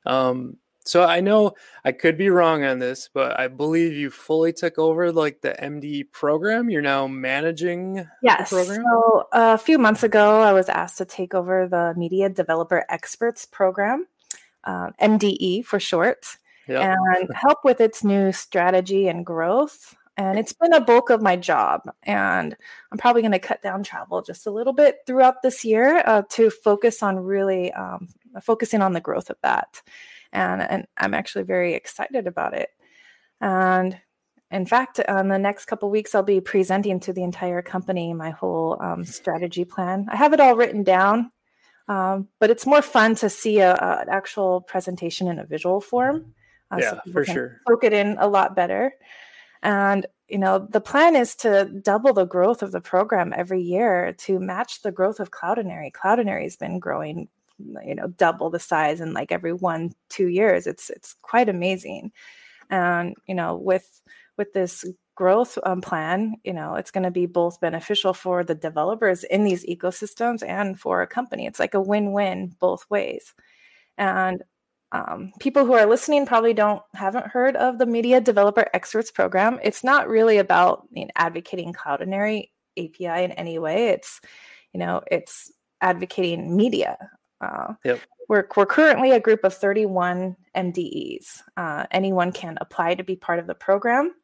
Um, 0.07 0.59
So 0.87 1.05
I 1.05 1.21
know 1.21 1.55
I 1.85 1.93
could 1.93 2.19
be 2.19 2.29
wrong 2.29 2.62
on 2.62 2.79
this, 2.79 3.09
but 3.12 3.38
I 3.41 3.49
believe 3.49 3.95
you 3.95 4.11
fully 4.11 4.53
took 4.53 4.79
over 4.79 5.11
like 5.11 5.41
the 5.41 5.57
MD 5.59 6.11
program. 6.12 6.69
You're 6.69 6.83
now 6.83 7.07
managing 7.07 8.07
yes. 8.23 8.50
So 8.50 9.26
a 9.33 9.57
few 9.57 9.79
months 9.79 10.03
ago, 10.03 10.43
I 10.43 10.53
was 10.53 10.69
asked 10.69 10.99
to 10.99 11.07
take 11.07 11.33
over 11.33 11.67
the 11.67 11.95
Media 11.97 12.29
Developer 12.29 12.85
Experts 12.91 13.47
program, 13.47 14.07
uh, 14.64 14.91
MDE 15.00 15.64
for 15.64 15.81
short, 15.81 16.26
yep. 16.69 16.83
and 16.83 17.31
help 17.35 17.64
with 17.64 17.81
its 17.81 18.05
new 18.05 18.31
strategy 18.31 19.09
and 19.09 19.25
growth. 19.25 19.97
And 20.17 20.38
it's 20.38 20.53
been 20.53 20.73
a 20.73 20.81
bulk 20.81 21.11
of 21.11 21.23
my 21.23 21.35
job. 21.35 21.81
And 22.05 22.55
I'm 22.93 22.99
probably 22.99 23.23
going 23.23 23.33
to 23.33 23.38
cut 23.41 23.62
down 23.62 23.83
travel 23.83 24.23
just 24.23 24.47
a 24.47 24.50
little 24.50 24.75
bit 24.75 24.99
throughout 25.07 25.43
this 25.43 25.64
year 25.64 26.05
uh, 26.07 26.23
to 26.31 26.50
focus 26.50 27.03
on 27.03 27.19
really 27.19 27.73
um, 27.73 28.09
focusing 28.41 28.81
on 28.81 28.93
the 28.93 29.00
growth 29.00 29.29
of 29.29 29.37
that 29.43 29.83
and, 30.35 30.61
and 30.61 30.87
I'm 30.97 31.14
actually 31.14 31.45
very 31.45 31.75
excited 31.75 32.26
about 32.26 32.55
it. 32.55 32.69
And 33.41 33.99
in 34.50 34.67
fact, 34.67 35.00
on 35.09 35.29
the 35.29 35.38
next 35.38 35.64
couple 35.64 35.91
weeks, 35.91 36.14
I'll 36.14 36.23
be 36.23 36.41
presenting 36.41 37.00
to 37.00 37.12
the 37.12 37.23
entire 37.23 37.62
company 37.62 38.12
my 38.12 38.31
whole 38.31 38.76
um, 38.81 39.05
strategy 39.05 39.64
plan. 39.64 40.07
I 40.11 40.17
have 40.17 40.33
it 40.33 40.41
all 40.41 40.57
written 40.57 40.83
down, 40.83 41.31
um, 41.88 42.29
but 42.38 42.50
it's 42.50 42.67
more 42.67 42.83
fun 42.83 43.14
to 43.17 43.31
see 43.31 43.59
a, 43.61 43.75
a, 43.75 44.03
an 44.03 44.09
actual 44.09 44.61
presentation 44.61 45.29
in 45.29 45.38
a 45.38 45.47
visual 45.47 45.81
form. 45.81 46.35
Uh, 46.71 46.79
yeah, 46.81 46.91
so 46.91 47.12
for 47.12 47.25
sure. 47.25 47.61
Soak 47.69 47.85
it 47.85 47.93
in 47.93 48.17
a 48.19 48.29
lot 48.29 48.55
better. 48.55 48.93
And 49.62 50.07
you 50.29 50.38
know, 50.38 50.59
the 50.59 50.81
plan 50.81 51.17
is 51.17 51.35
to 51.37 51.64
double 51.83 52.12
the 52.12 52.25
growth 52.25 52.62
of 52.62 52.73
the 52.73 52.81
program 52.81 53.33
every 53.37 53.61
year 53.61 54.14
to 54.19 54.38
match 54.38 54.83
the 54.83 54.93
growth 54.93 55.21
of 55.21 55.31
Cloudinary. 55.31 55.93
Cloudinary 55.93 56.45
has 56.45 56.57
been 56.57 56.79
growing 56.79 57.29
you 57.58 57.94
know 57.94 58.08
double 58.08 58.50
the 58.50 58.58
size 58.58 59.00
in 59.00 59.12
like 59.12 59.32
every 59.32 59.52
one 59.52 59.92
two 60.08 60.28
years 60.28 60.66
it's 60.66 60.90
it's 60.90 61.14
quite 61.23 61.49
amazing. 61.49 62.12
And 62.70 63.14
you 63.26 63.34
know 63.34 63.56
with 63.56 64.02
with 64.37 64.52
this 64.52 64.84
growth 65.16 65.58
um, 65.64 65.80
plan 65.80 66.34
you 66.42 66.52
know 66.52 66.75
it's 66.75 66.90
going 66.90 67.04
to 67.04 67.11
be 67.11 67.26
both 67.26 67.61
beneficial 67.61 68.12
for 68.12 68.42
the 68.42 68.54
developers 68.54 69.23
in 69.25 69.44
these 69.44 69.64
ecosystems 69.66 70.46
and 70.46 70.78
for 70.78 71.02
a 71.02 71.06
company. 71.06 71.46
It's 71.46 71.61
like 71.61 71.75
a 71.75 71.80
win-win 71.80 72.56
both 72.58 72.84
ways. 72.90 73.32
And 73.96 74.42
um, 74.94 75.32
people 75.40 75.64
who 75.64 75.73
are 75.73 75.87
listening 75.87 76.25
probably 76.25 76.54
don't 76.54 76.80
haven't 76.94 77.26
heard 77.26 77.56
of 77.56 77.78
the 77.78 77.87
media 77.87 78.20
developer 78.20 78.66
experts 78.73 79.11
program. 79.11 79.58
It's 79.62 79.82
not 79.82 80.08
really 80.08 80.38
about 80.38 80.87
you 80.92 81.04
know, 81.06 81.11
advocating 81.16 81.73
cloudinary 81.73 82.50
api 82.78 83.04
in 83.04 83.32
any 83.32 83.58
way. 83.58 83.88
It's 83.88 84.20
you 84.73 84.78
know 84.78 85.02
it's 85.11 85.50
advocating 85.80 86.56
media 86.56 86.96
uh, 87.41 87.75
yep. 87.85 88.00
We're, 88.29 88.47
we're 88.57 88.67
currently 88.67 89.11
a 89.12 89.21
group 89.21 89.45
of 89.45 89.55
31 89.55 90.37
MDEs. 90.57 91.43
Uh, 91.57 91.87
anyone 91.91 92.33
can 92.33 92.57
apply 92.61 92.95
to 92.95 93.05
be 93.05 93.17
part 93.17 93.38
of 93.38 93.47
the 93.47 93.55
program. 93.55 94.14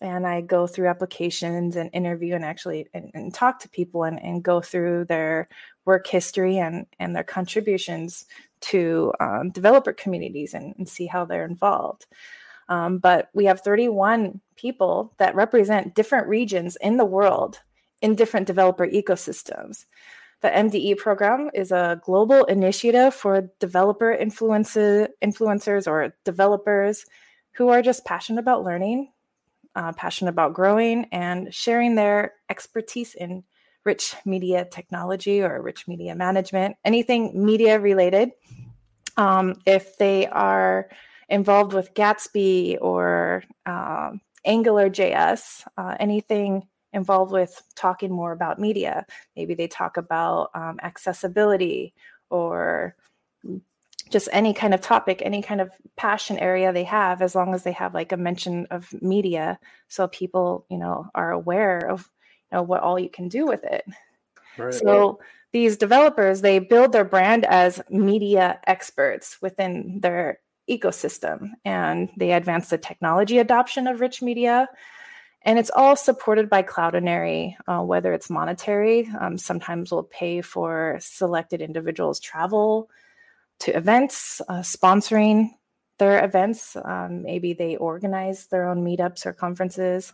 And 0.00 0.26
I 0.26 0.40
go 0.40 0.66
through 0.66 0.88
applications 0.88 1.76
and 1.76 1.88
interview 1.92 2.34
and 2.34 2.44
actually 2.44 2.88
and, 2.94 3.10
and 3.14 3.32
talk 3.32 3.60
to 3.60 3.68
people 3.68 4.04
and, 4.04 4.20
and 4.20 4.42
go 4.42 4.60
through 4.60 5.04
their 5.04 5.48
work 5.84 6.06
history 6.06 6.58
and, 6.58 6.86
and 6.98 7.14
their 7.14 7.24
contributions 7.24 8.26
to 8.60 9.12
um, 9.20 9.50
developer 9.50 9.92
communities 9.92 10.52
and, 10.54 10.74
and, 10.78 10.88
see 10.88 11.06
how 11.06 11.24
they're 11.24 11.44
involved. 11.44 12.06
Um, 12.68 12.98
but 12.98 13.28
we 13.34 13.44
have 13.44 13.60
31 13.60 14.40
people 14.56 15.12
that 15.18 15.34
represent 15.34 15.94
different 15.94 16.26
regions 16.26 16.76
in 16.80 16.96
the 16.96 17.04
world 17.04 17.60
in 18.00 18.14
different 18.14 18.46
developer 18.46 18.86
ecosystems. 18.86 19.84
The 20.44 20.50
MDE 20.50 20.98
program 20.98 21.48
is 21.54 21.72
a 21.72 21.98
global 22.04 22.44
initiative 22.44 23.14
for 23.14 23.50
developer 23.60 24.14
influencer, 24.14 25.08
influencers 25.24 25.86
or 25.86 26.14
developers 26.24 27.06
who 27.52 27.70
are 27.70 27.80
just 27.80 28.04
passionate 28.04 28.40
about 28.40 28.62
learning, 28.62 29.10
uh, 29.74 29.94
passionate 29.94 30.32
about 30.32 30.52
growing, 30.52 31.06
and 31.12 31.54
sharing 31.54 31.94
their 31.94 32.34
expertise 32.50 33.14
in 33.14 33.42
rich 33.84 34.14
media 34.26 34.66
technology 34.70 35.40
or 35.40 35.62
rich 35.62 35.88
media 35.88 36.14
management, 36.14 36.76
anything 36.84 37.42
media 37.42 37.80
related. 37.80 38.32
Um, 39.16 39.62
if 39.64 39.96
they 39.96 40.26
are 40.26 40.90
involved 41.30 41.72
with 41.72 41.94
Gatsby 41.94 42.76
or 42.82 43.44
uh, 43.64 44.10
Angular 44.44 44.90
JS, 44.90 45.66
uh, 45.78 45.96
anything 45.98 46.68
involved 46.94 47.32
with 47.32 47.62
talking 47.74 48.10
more 48.10 48.32
about 48.32 48.58
media. 48.58 49.04
Maybe 49.36 49.54
they 49.54 49.68
talk 49.68 49.96
about 49.98 50.50
um, 50.54 50.78
accessibility 50.82 51.92
or 52.30 52.96
just 54.10 54.28
any 54.32 54.54
kind 54.54 54.74
of 54.74 54.80
topic, 54.80 55.22
any 55.22 55.42
kind 55.42 55.60
of 55.60 55.70
passion 55.96 56.38
area 56.38 56.72
they 56.72 56.84
have, 56.84 57.20
as 57.20 57.34
long 57.34 57.54
as 57.54 57.64
they 57.64 57.72
have 57.72 57.94
like 57.94 58.12
a 58.12 58.16
mention 58.16 58.66
of 58.70 58.92
media, 59.02 59.58
so 59.88 60.08
people, 60.08 60.66
you 60.70 60.78
know, 60.78 61.08
are 61.14 61.32
aware 61.32 61.78
of 61.90 62.08
you 62.52 62.56
know 62.56 62.62
what 62.62 62.82
all 62.82 62.98
you 62.98 63.08
can 63.08 63.28
do 63.28 63.46
with 63.46 63.64
it. 63.64 63.84
Right. 64.56 64.74
So 64.74 65.20
these 65.52 65.76
developers, 65.76 66.40
they 66.40 66.58
build 66.58 66.92
their 66.92 67.04
brand 67.04 67.44
as 67.44 67.80
media 67.90 68.60
experts 68.66 69.38
within 69.40 70.00
their 70.00 70.38
ecosystem, 70.70 71.50
and 71.64 72.10
they 72.16 72.32
advance 72.32 72.68
the 72.68 72.78
technology 72.78 73.38
adoption 73.38 73.86
of 73.86 74.00
rich 74.00 74.22
media 74.22 74.68
and 75.44 75.58
it's 75.58 75.70
all 75.74 75.94
supported 75.94 76.48
by 76.48 76.62
Cloudinary, 76.62 77.54
uh, 77.66 77.80
whether 77.82 78.12
it's 78.14 78.30
monetary. 78.30 79.08
Um, 79.20 79.36
sometimes 79.36 79.92
we'll 79.92 80.04
pay 80.04 80.40
for 80.40 80.96
selected 81.00 81.60
individuals' 81.60 82.18
travel 82.20 82.88
to 83.60 83.76
events, 83.76 84.40
uh, 84.48 84.60
sponsoring 84.60 85.50
their 85.98 86.24
events. 86.24 86.76
Um, 86.82 87.22
maybe 87.22 87.52
they 87.52 87.76
organize 87.76 88.46
their 88.46 88.68
own 88.68 88.84
meetups 88.84 89.26
or 89.26 89.32
conferences. 89.32 90.12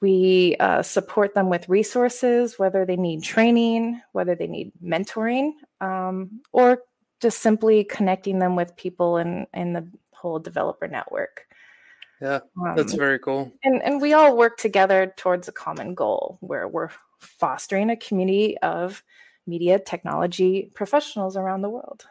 We 0.00 0.56
uh, 0.58 0.82
support 0.82 1.34
them 1.34 1.50
with 1.50 1.68
resources, 1.68 2.58
whether 2.58 2.86
they 2.86 2.96
need 2.96 3.22
training, 3.22 4.00
whether 4.12 4.34
they 4.34 4.46
need 4.46 4.72
mentoring, 4.82 5.52
um, 5.82 6.40
or 6.52 6.82
just 7.20 7.40
simply 7.40 7.84
connecting 7.84 8.38
them 8.38 8.56
with 8.56 8.76
people 8.76 9.18
in, 9.18 9.46
in 9.52 9.74
the 9.74 9.86
whole 10.12 10.38
developer 10.38 10.88
network. 10.88 11.46
Yeah, 12.20 12.40
that's 12.74 12.92
um, 12.92 12.98
very 12.98 13.18
cool. 13.18 13.52
And 13.64 13.82
and 13.82 14.00
we 14.00 14.12
all 14.12 14.36
work 14.36 14.58
together 14.58 15.12
towards 15.16 15.48
a 15.48 15.52
common 15.52 15.94
goal 15.94 16.38
where 16.40 16.68
we're 16.68 16.90
fostering 17.18 17.90
a 17.90 17.96
community 17.96 18.58
of 18.58 19.02
media 19.46 19.78
technology 19.78 20.70
professionals 20.74 21.36
around 21.36 21.62
the 21.62 21.70
world. 21.70 22.06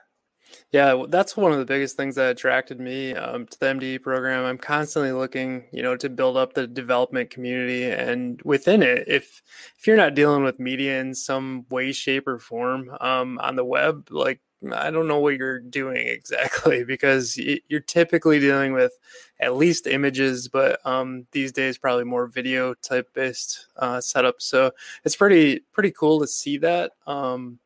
Yeah, 0.71 1.03
that's 1.09 1.37
one 1.37 1.51
of 1.51 1.59
the 1.59 1.65
biggest 1.65 1.95
things 1.95 2.15
that 2.15 2.31
attracted 2.31 2.79
me 2.79 3.13
um, 3.13 3.45
to 3.45 3.59
the 3.59 3.65
MDE 3.67 4.01
program. 4.01 4.45
I'm 4.45 4.57
constantly 4.57 5.11
looking, 5.11 5.65
you 5.71 5.83
know, 5.83 5.95
to 5.97 6.09
build 6.09 6.37
up 6.37 6.53
the 6.53 6.67
development 6.67 7.29
community, 7.29 7.85
and 7.85 8.41
within 8.43 8.81
it, 8.81 9.07
if 9.07 9.41
if 9.77 9.87
you're 9.87 9.97
not 9.97 10.15
dealing 10.15 10.43
with 10.43 10.59
media 10.59 10.99
in 10.99 11.13
some 11.13 11.65
way, 11.69 11.91
shape, 11.91 12.27
or 12.27 12.39
form 12.39 12.89
um, 12.99 13.39
on 13.39 13.55
the 13.55 13.65
web, 13.65 14.07
like 14.09 14.41
I 14.73 14.91
don't 14.91 15.07
know 15.07 15.19
what 15.19 15.37
you're 15.37 15.59
doing 15.59 16.07
exactly 16.07 16.83
because 16.87 17.37
you're 17.37 17.79
typically 17.79 18.39
dealing 18.39 18.73
with 18.73 18.91
at 19.39 19.55
least 19.55 19.87
images, 19.87 20.47
but 20.47 20.85
um, 20.85 21.25
these 21.31 21.51
days 21.51 21.77
probably 21.77 22.03
more 22.03 22.27
video 22.27 22.73
type 22.73 23.13
based 23.13 23.67
uh, 23.77 24.01
setup. 24.01 24.41
So 24.41 24.71
it's 25.05 25.15
pretty 25.15 25.61
pretty 25.71 25.91
cool 25.91 26.19
to 26.19 26.27
see 26.27 26.57
that. 26.57 26.91
Um, 27.07 27.59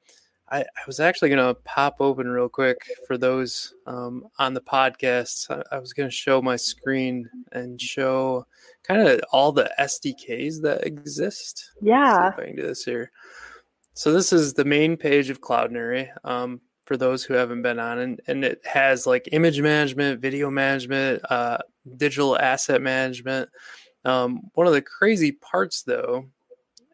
I, 0.49 0.59
I, 0.59 0.83
was 0.85 0.99
actually 0.99 1.29
gonna 1.29 1.55
pop 1.55 1.95
open 1.99 2.27
real 2.27 2.49
quick 2.49 2.77
for 3.07 3.17
those 3.17 3.73
um, 3.87 4.27
on 4.37 4.53
the 4.53 4.61
podcast. 4.61 5.49
I, 5.49 5.75
I 5.75 5.79
was 5.79 5.93
gonna 5.93 6.11
show 6.11 6.43
my 6.43 6.57
screen 6.57 7.27
and 7.53 7.81
show 7.81 8.45
kind 8.83 9.01
of 9.01 9.21
all 9.31 9.51
the 9.51 9.71
SDKs 9.79 10.61
that 10.61 10.85
exist. 10.85 11.71
Yeah, 11.81 12.33
I 12.37 12.41
can 12.43 12.55
do 12.55 12.61
this 12.61 12.83
here. 12.83 13.11
So 13.95 14.11
this 14.11 14.31
is 14.31 14.53
the 14.53 14.65
main 14.65 14.95
page 14.95 15.29
of 15.29 15.41
Cloudinary. 15.41 16.09
Um, 16.23 16.61
for 16.85 16.97
those 16.97 17.23
who 17.23 17.33
haven't 17.33 17.61
been 17.61 17.79
on 17.79 17.99
and, 17.99 18.21
and 18.27 18.43
it 18.43 18.61
has 18.65 19.07
like 19.07 19.29
image 19.31 19.61
management 19.61 20.19
video 20.19 20.49
management 20.49 21.21
uh, 21.31 21.57
digital 21.97 22.37
asset 22.37 22.81
management. 22.81 23.49
Um, 24.05 24.41
one 24.53 24.67
of 24.67 24.73
the 24.73 24.81
crazy 24.81 25.31
parts 25.31 25.83
though 25.83 26.25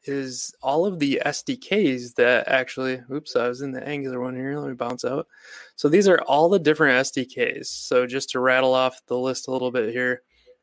is 0.05 0.53
all 0.61 0.85
of 0.85 0.97
the 0.99 1.21
sdks 1.25 2.15
that 2.15 2.47
actually 2.47 3.01
oops 3.11 3.35
i 3.35 3.47
was 3.47 3.61
in 3.61 3.71
the 3.71 3.85
angular 3.85 4.19
one 4.21 4.35
here. 4.35 4.57
Let 4.57 4.69
me 4.69 4.75
bounce 4.75 5.03
out. 5.03 5.27
So 5.75 5.89
these 5.89 6.07
are 6.07 6.21
all 6.21 6.49
the 6.49 6.59
different 6.59 7.05
sdks 7.07 7.67
so 7.67 8.05
just 8.05 8.29
to 8.31 8.39
rattle 8.39 8.73
off 8.73 9.01
the 9.07 9.17
list 9.17 9.47
a 9.47 9.51
little 9.51 9.71
bit 9.71 9.91
here 9.91 10.21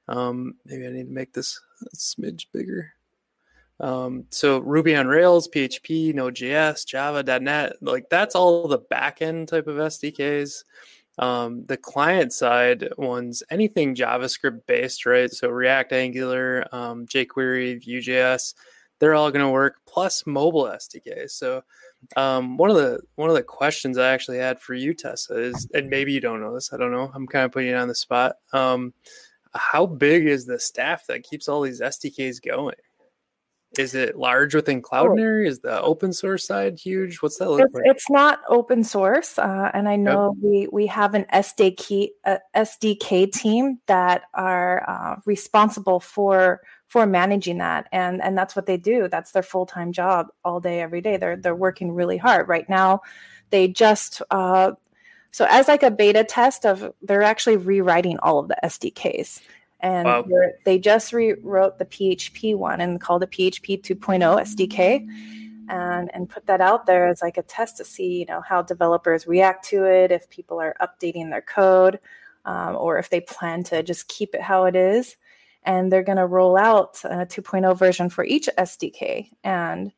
um, 0.08 0.54
maybe 0.64 0.86
i 0.86 0.90
need 0.90 1.06
to 1.06 1.12
make 1.12 1.32
this 1.32 1.60
smidge 1.94 2.46
bigger 2.52 2.92
um, 3.80 4.24
so 4.30 4.58
Ruby 4.58 4.96
on 4.96 5.06
Rails, 5.06 5.48
PHP, 5.48 6.14
Node.js, 6.14 6.86
Java, 6.86 7.22
.NET, 7.40 7.74
like 7.80 8.08
that's 8.08 8.34
all 8.34 8.68
the 8.68 8.78
backend 8.78 9.48
type 9.48 9.66
of 9.66 9.76
SDKs. 9.76 10.64
Um, 11.18 11.64
the 11.64 11.76
client 11.76 12.32
side 12.32 12.88
ones, 12.98 13.42
anything 13.50 13.94
JavaScript 13.94 14.66
based, 14.66 15.06
right? 15.06 15.30
So 15.30 15.48
React, 15.48 15.92
Angular, 15.92 16.66
um, 16.72 17.06
jQuery, 17.06 17.82
Vue.js, 17.82 18.54
they're 18.98 19.14
all 19.14 19.30
going 19.30 19.44
to 19.44 19.50
work 19.50 19.76
plus 19.86 20.26
mobile 20.26 20.64
SDKs. 20.64 21.30
So 21.30 21.62
um, 22.16 22.56
one 22.56 22.70
of 22.70 22.76
the 22.76 23.00
one 23.16 23.30
of 23.30 23.36
the 23.36 23.42
questions 23.42 23.98
I 23.98 24.12
actually 24.12 24.38
had 24.38 24.60
for 24.60 24.74
you, 24.74 24.94
Tessa, 24.94 25.38
is, 25.38 25.68
and 25.74 25.88
maybe 25.88 26.12
you 26.12 26.20
don't 26.20 26.40
know 26.40 26.54
this, 26.54 26.72
I 26.72 26.76
don't 26.76 26.92
know. 26.92 27.10
I'm 27.14 27.26
kind 27.26 27.44
of 27.44 27.52
putting 27.52 27.70
you 27.70 27.76
on 27.76 27.88
the 27.88 27.94
spot. 27.94 28.36
Um, 28.52 28.92
how 29.54 29.86
big 29.86 30.26
is 30.26 30.44
the 30.44 30.58
staff 30.58 31.06
that 31.06 31.24
keeps 31.24 31.48
all 31.48 31.62
these 31.62 31.80
SDKs 31.80 32.42
going? 32.42 32.74
Is 33.78 33.94
it 33.94 34.16
large 34.16 34.54
within 34.54 34.82
Cloudinary? 34.82 35.46
Oh. 35.46 35.50
Is 35.50 35.60
the 35.60 35.80
open 35.80 36.12
source 36.12 36.46
side 36.46 36.78
huge? 36.78 37.18
What's 37.18 37.38
that 37.38 37.50
look 37.50 37.60
it's, 37.60 37.74
like? 37.74 37.84
It's 37.86 38.10
not 38.10 38.40
open 38.48 38.84
source, 38.84 39.38
uh, 39.38 39.70
and 39.74 39.88
I 39.88 39.96
know 39.96 40.34
we 40.42 40.68
we 40.72 40.86
have 40.86 41.14
an 41.14 41.26
SDK 41.32 42.10
uh, 42.24 42.38
SDK 42.54 43.30
team 43.32 43.78
that 43.86 44.22
are 44.34 44.88
uh, 44.88 45.20
responsible 45.26 46.00
for 46.00 46.60
for 46.88 47.06
managing 47.06 47.58
that, 47.58 47.88
and 47.92 48.22
and 48.22 48.36
that's 48.36 48.56
what 48.56 48.66
they 48.66 48.76
do. 48.76 49.08
That's 49.08 49.32
their 49.32 49.42
full 49.42 49.66
time 49.66 49.92
job, 49.92 50.28
all 50.44 50.60
day, 50.60 50.80
every 50.80 51.00
day. 51.00 51.16
They're 51.16 51.36
they're 51.36 51.54
working 51.54 51.92
really 51.92 52.16
hard 52.16 52.48
right 52.48 52.68
now. 52.68 53.00
They 53.50 53.68
just 53.68 54.22
uh, 54.30 54.72
so 55.30 55.46
as 55.50 55.68
like 55.68 55.82
a 55.82 55.90
beta 55.90 56.24
test 56.24 56.64
of 56.64 56.92
they're 57.02 57.22
actually 57.22 57.58
rewriting 57.58 58.18
all 58.20 58.38
of 58.38 58.48
the 58.48 58.56
SDKs 58.64 59.40
and 59.80 60.06
wow. 60.06 60.24
they 60.64 60.78
just 60.78 61.12
rewrote 61.12 61.78
the 61.78 61.84
PHP 61.84 62.56
one 62.56 62.80
and 62.80 63.00
called 63.00 63.22
it 63.22 63.30
PHP 63.30 63.82
2.0 63.82 64.20
SDK 64.20 65.06
and 65.68 66.10
and 66.14 66.28
put 66.28 66.46
that 66.46 66.60
out 66.60 66.86
there 66.86 67.08
as 67.08 67.22
like 67.22 67.36
a 67.36 67.42
test 67.42 67.76
to 67.76 67.84
see 67.84 68.18
you 68.18 68.26
know 68.26 68.40
how 68.40 68.62
developers 68.62 69.26
react 69.26 69.64
to 69.66 69.84
it 69.84 70.10
if 70.12 70.30
people 70.30 70.60
are 70.60 70.76
updating 70.80 71.30
their 71.30 71.42
code 71.42 71.98
um, 72.44 72.76
or 72.76 72.98
if 72.98 73.10
they 73.10 73.20
plan 73.20 73.64
to 73.64 73.82
just 73.82 74.08
keep 74.08 74.34
it 74.34 74.40
how 74.40 74.64
it 74.64 74.76
is. 74.76 75.16
And 75.64 75.90
they're 75.90 76.04
going 76.04 76.18
to 76.18 76.26
roll 76.26 76.56
out 76.56 77.00
a 77.02 77.26
2.0 77.26 77.76
version 77.76 78.08
for 78.08 78.24
each 78.24 78.48
SDK 78.56 79.30
and 79.42 79.92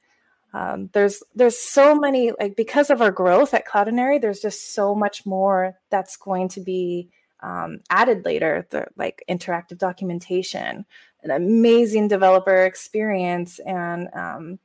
um, 0.54 0.88
there's 0.94 1.22
there's 1.34 1.58
so 1.58 1.94
many 1.94 2.32
like 2.40 2.56
because 2.56 2.88
of 2.88 3.02
our 3.02 3.10
growth 3.10 3.52
at 3.52 3.68
Cloudinary 3.68 4.18
there's 4.18 4.40
just 4.40 4.72
so 4.74 4.94
much 4.94 5.26
more 5.26 5.74
that's 5.90 6.16
going 6.16 6.48
to 6.48 6.60
be 6.60 7.10
um, 7.40 7.80
added 7.90 8.24
later, 8.24 8.66
the 8.70 8.86
like 8.96 9.22
interactive 9.28 9.78
documentation, 9.78 10.84
an 11.22 11.30
amazing 11.30 12.08
developer 12.08 12.64
experience, 12.64 13.58
and 13.60 14.08
um, 14.14 14.58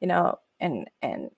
you 0.00 0.06
know, 0.08 0.38
and 0.60 0.88
and 1.02 1.30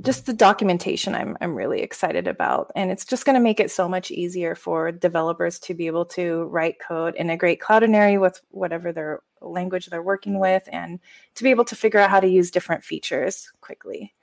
just 0.00 0.24
the 0.24 0.32
documentation 0.32 1.14
I'm 1.14 1.36
I'm 1.40 1.54
really 1.54 1.82
excited 1.82 2.26
about, 2.26 2.72
and 2.74 2.90
it's 2.90 3.04
just 3.04 3.26
going 3.26 3.34
to 3.34 3.40
make 3.40 3.60
it 3.60 3.70
so 3.70 3.88
much 3.88 4.10
easier 4.10 4.54
for 4.54 4.90
developers 4.90 5.58
to 5.60 5.74
be 5.74 5.86
able 5.86 6.06
to 6.06 6.44
write 6.44 6.76
code, 6.80 7.14
integrate 7.16 7.60
Cloudinary 7.60 8.20
with 8.20 8.40
whatever 8.50 8.92
their 8.92 9.20
language 9.42 9.86
they're 9.86 10.02
working 10.02 10.38
with, 10.38 10.66
and 10.72 10.98
to 11.34 11.42
be 11.42 11.50
able 11.50 11.64
to 11.66 11.76
figure 11.76 12.00
out 12.00 12.10
how 12.10 12.20
to 12.20 12.28
use 12.28 12.50
different 12.50 12.84
features 12.84 13.52
quickly. 13.60 14.14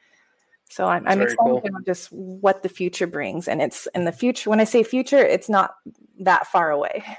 So 0.73 0.87
I'm, 0.87 1.07
I'm 1.07 1.21
excited 1.21 1.37
cool. 1.39 1.61
about 1.63 1.85
just 1.85 2.11
what 2.11 2.63
the 2.63 2.69
future 2.69 3.05
brings. 3.05 3.47
And 3.47 3.61
it's 3.61 3.87
in 3.93 4.05
the 4.05 4.11
future. 4.11 4.49
When 4.49 4.59
I 4.59 4.63
say 4.63 4.81
future, 4.81 5.19
it's 5.19 5.47
not 5.47 5.75
that 6.19 6.47
far 6.47 6.71
away. 6.71 7.03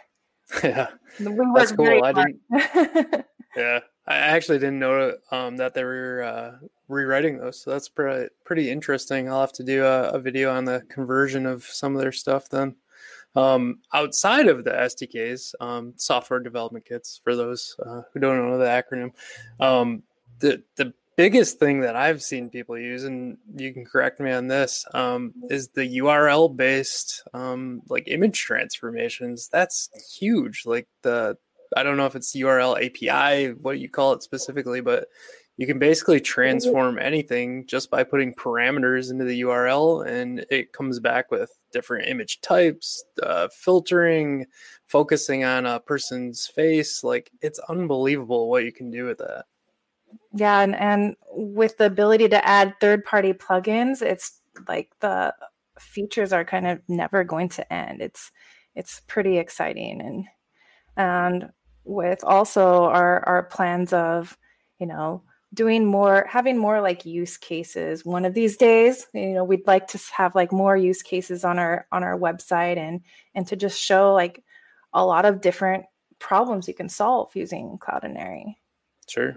Yeah. 0.62 0.88
That's 1.18 1.72
cool. 1.72 2.04
I 2.04 2.12
didn't, 2.12 2.38
yeah. 3.56 3.80
I 4.06 4.14
actually 4.14 4.58
didn't 4.58 4.78
know 4.78 5.16
um, 5.30 5.56
that 5.56 5.72
they 5.72 5.82
were 5.82 6.22
uh, 6.22 6.66
rewriting 6.86 7.38
those. 7.38 7.60
So 7.60 7.70
that's 7.70 7.88
pretty, 7.88 8.28
pretty 8.44 8.70
interesting. 8.70 9.28
I'll 9.28 9.40
have 9.40 9.54
to 9.54 9.64
do 9.64 9.84
a, 9.84 10.10
a 10.10 10.20
video 10.20 10.54
on 10.54 10.66
the 10.66 10.84
conversion 10.90 11.46
of 11.46 11.64
some 11.64 11.96
of 11.96 12.02
their 12.02 12.12
stuff 12.12 12.50
then. 12.50 12.76
Um, 13.34 13.78
outside 13.92 14.46
of 14.46 14.64
the 14.64 14.70
SDKs, 14.70 15.54
um, 15.60 15.94
software 15.96 16.40
development 16.40 16.84
kits, 16.84 17.20
for 17.24 17.34
those 17.34 17.74
uh, 17.84 18.02
who 18.12 18.20
don't 18.20 18.48
know 18.48 18.58
the 18.58 18.66
acronym, 18.66 19.12
um, 19.60 20.02
the, 20.40 20.62
the 20.76 20.92
biggest 21.16 21.58
thing 21.58 21.80
that 21.80 21.96
I've 21.96 22.22
seen 22.22 22.50
people 22.50 22.78
use, 22.78 23.04
and 23.04 23.38
you 23.56 23.72
can 23.72 23.84
correct 23.84 24.20
me 24.20 24.30
on 24.32 24.48
this, 24.48 24.84
um, 24.94 25.32
is 25.50 25.68
the 25.68 25.98
URL 25.98 26.54
based 26.54 27.22
um, 27.32 27.82
like 27.88 28.08
image 28.08 28.40
transformations. 28.40 29.48
That's 29.48 29.88
huge. 30.18 30.66
Like 30.66 30.88
the 31.02 31.36
I 31.76 31.82
don't 31.82 31.96
know 31.96 32.06
if 32.06 32.16
it's 32.16 32.36
URL 32.36 32.76
API, 32.76 33.52
what 33.54 33.78
you 33.78 33.88
call 33.88 34.12
it 34.12 34.22
specifically, 34.22 34.80
but 34.80 35.08
you 35.56 35.66
can 35.66 35.78
basically 35.78 36.20
transform 36.20 36.98
anything 36.98 37.66
just 37.66 37.90
by 37.90 38.02
putting 38.02 38.34
parameters 38.34 39.10
into 39.10 39.24
the 39.24 39.42
URL, 39.42 40.06
and 40.06 40.44
it 40.50 40.72
comes 40.72 40.98
back 40.98 41.30
with 41.30 41.50
different 41.72 42.08
image 42.08 42.40
types, 42.40 43.04
uh, 43.22 43.48
filtering, 43.48 44.46
focusing 44.88 45.44
on 45.44 45.64
a 45.66 45.78
person's 45.78 46.46
face. 46.46 47.04
Like 47.04 47.30
it's 47.40 47.60
unbelievable 47.68 48.48
what 48.50 48.64
you 48.64 48.72
can 48.72 48.90
do 48.90 49.06
with 49.06 49.18
that. 49.18 49.44
Yeah, 50.32 50.60
and, 50.60 50.74
and 50.74 51.16
with 51.30 51.78
the 51.78 51.86
ability 51.86 52.28
to 52.30 52.46
add 52.46 52.74
third 52.80 53.04
party 53.04 53.32
plugins, 53.32 54.02
it's 54.02 54.40
like 54.68 54.90
the 55.00 55.34
features 55.78 56.32
are 56.32 56.44
kind 56.44 56.66
of 56.66 56.80
never 56.88 57.24
going 57.24 57.48
to 57.50 57.72
end. 57.72 58.00
It's 58.00 58.32
it's 58.74 59.00
pretty 59.06 59.38
exciting. 59.38 60.00
And 60.00 60.24
and 60.96 61.50
with 61.84 62.24
also 62.24 62.84
our 62.84 63.26
our 63.26 63.44
plans 63.44 63.92
of, 63.92 64.36
you 64.78 64.86
know, 64.86 65.22
doing 65.52 65.84
more 65.86 66.26
having 66.28 66.58
more 66.58 66.80
like 66.80 67.06
use 67.06 67.36
cases. 67.36 68.04
One 68.04 68.24
of 68.24 68.34
these 68.34 68.56
days 68.56 69.06
you 69.14 69.34
know 69.34 69.44
we'd 69.44 69.66
like 69.66 69.86
to 69.88 70.00
have 70.16 70.34
like 70.34 70.52
more 70.52 70.76
use 70.76 71.02
cases 71.02 71.44
on 71.44 71.58
our 71.58 71.86
on 71.92 72.02
our 72.02 72.18
website 72.18 72.76
and 72.76 73.00
and 73.34 73.46
to 73.48 73.56
just 73.56 73.80
show 73.80 74.12
like 74.12 74.42
a 74.92 75.04
lot 75.04 75.24
of 75.24 75.40
different 75.40 75.84
problems 76.18 76.68
you 76.68 76.74
can 76.74 76.88
solve 76.88 77.34
using 77.34 77.78
cloudinary. 77.78 78.54
Sure 79.08 79.36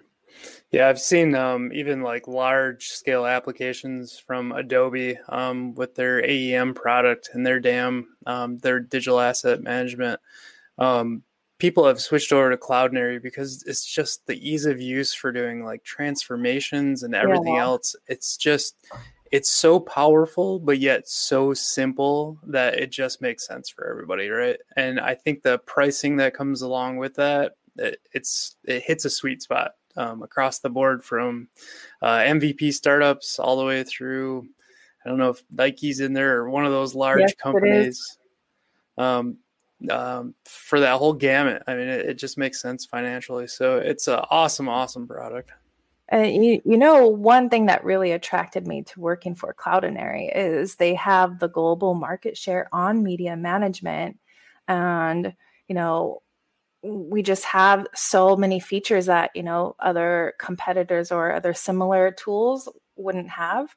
yeah, 0.71 0.89
I've 0.89 0.99
seen 0.99 1.33
um, 1.33 1.71
even 1.73 2.01
like 2.01 2.27
large 2.27 2.87
scale 2.87 3.25
applications 3.25 4.19
from 4.19 4.51
Adobe 4.51 5.17
um, 5.29 5.73
with 5.75 5.95
their 5.95 6.21
AEM 6.21 6.75
product 6.75 7.29
and 7.33 7.45
their 7.45 7.59
DAM, 7.59 8.07
um, 8.25 8.57
their 8.57 8.79
digital 8.79 9.19
asset 9.19 9.61
management. 9.61 10.19
Um, 10.77 11.23
people 11.57 11.87
have 11.87 12.01
switched 12.01 12.33
over 12.33 12.51
to 12.51 12.57
Cloudinary 12.57 13.21
because 13.21 13.63
it's 13.65 13.85
just 13.85 14.25
the 14.27 14.37
ease 14.47 14.65
of 14.65 14.81
use 14.81 15.13
for 15.13 15.31
doing 15.31 15.63
like 15.63 15.83
transformations 15.83 17.03
and 17.03 17.15
everything 17.15 17.55
yeah. 17.55 17.61
else. 17.61 17.95
It's 18.07 18.35
just, 18.35 18.75
it's 19.31 19.49
so 19.49 19.79
powerful, 19.79 20.59
but 20.59 20.79
yet 20.79 21.07
so 21.07 21.53
simple 21.53 22.39
that 22.47 22.75
it 22.75 22.91
just 22.91 23.21
makes 23.21 23.47
sense 23.47 23.69
for 23.69 23.89
everybody, 23.89 24.27
right? 24.27 24.57
And 24.75 24.99
I 24.99 25.15
think 25.15 25.43
the 25.43 25.59
pricing 25.59 26.17
that 26.17 26.33
comes 26.33 26.61
along 26.61 26.97
with 26.97 27.15
that, 27.15 27.53
it, 27.77 27.99
it's 28.11 28.55
it 28.63 28.83
hits 28.83 29.05
a 29.05 29.09
sweet 29.09 29.41
spot 29.41 29.71
um, 29.97 30.23
across 30.23 30.60
the 30.60 30.69
board 30.69 31.03
from 31.03 31.47
uh, 32.01 32.19
MVP 32.19 32.73
startups 32.73 33.39
all 33.39 33.57
the 33.57 33.65
way 33.65 33.83
through. 33.83 34.47
I 35.05 35.10
don't 35.10 35.17
know 35.17 35.29
if 35.29 35.43
Nike's 35.51 35.99
in 35.99 36.13
there 36.13 36.38
or 36.38 36.49
one 36.49 36.65
of 36.65 36.71
those 36.71 36.95
large 36.95 37.19
yes, 37.21 37.36
companies. 37.36 38.17
Um, 38.97 39.38
um, 39.91 40.33
for 40.45 40.79
that 40.79 40.97
whole 40.97 41.13
gamut, 41.13 41.63
I 41.67 41.75
mean, 41.75 41.88
it, 41.88 42.07
it, 42.07 42.13
just 42.15 42.38
makes 42.38 42.60
sense 42.60 42.86
financially. 42.86 43.47
So 43.47 43.77
it's 43.77 44.07
an 44.07 44.21
awesome, 44.31 44.67
awesome 44.67 45.07
product. 45.07 45.51
Uh, 46.12 46.19
you, 46.19 46.62
you 46.65 46.77
know, 46.77 47.07
one 47.07 47.49
thing 47.49 47.67
that 47.67 47.83
really 47.83 48.12
attracted 48.12 48.65
me 48.65 48.81
to 48.81 48.99
working 48.99 49.36
for 49.36 49.53
Cloudinary 49.53 50.31
is 50.36 50.75
they 50.75 50.95
have 50.95 51.38
the 51.38 51.49
global 51.49 51.93
market 51.93 52.38
share 52.38 52.67
on 52.71 53.03
media 53.03 53.36
management. 53.36 54.17
And, 54.67 55.33
you 55.67 55.75
know, 55.75 56.21
we 56.88 57.21
just 57.21 57.43
have 57.45 57.88
so 57.95 58.36
many 58.36 58.60
features 58.60 59.06
that 59.08 59.32
you 59.36 59.43
know 59.43 59.76
other 59.80 60.34
competitors 60.39 61.12
or 61.12 61.34
other 61.34 61.54
similar 61.54 62.12
tools 62.12 62.69
wouldn't 62.95 63.30
have. 63.30 63.76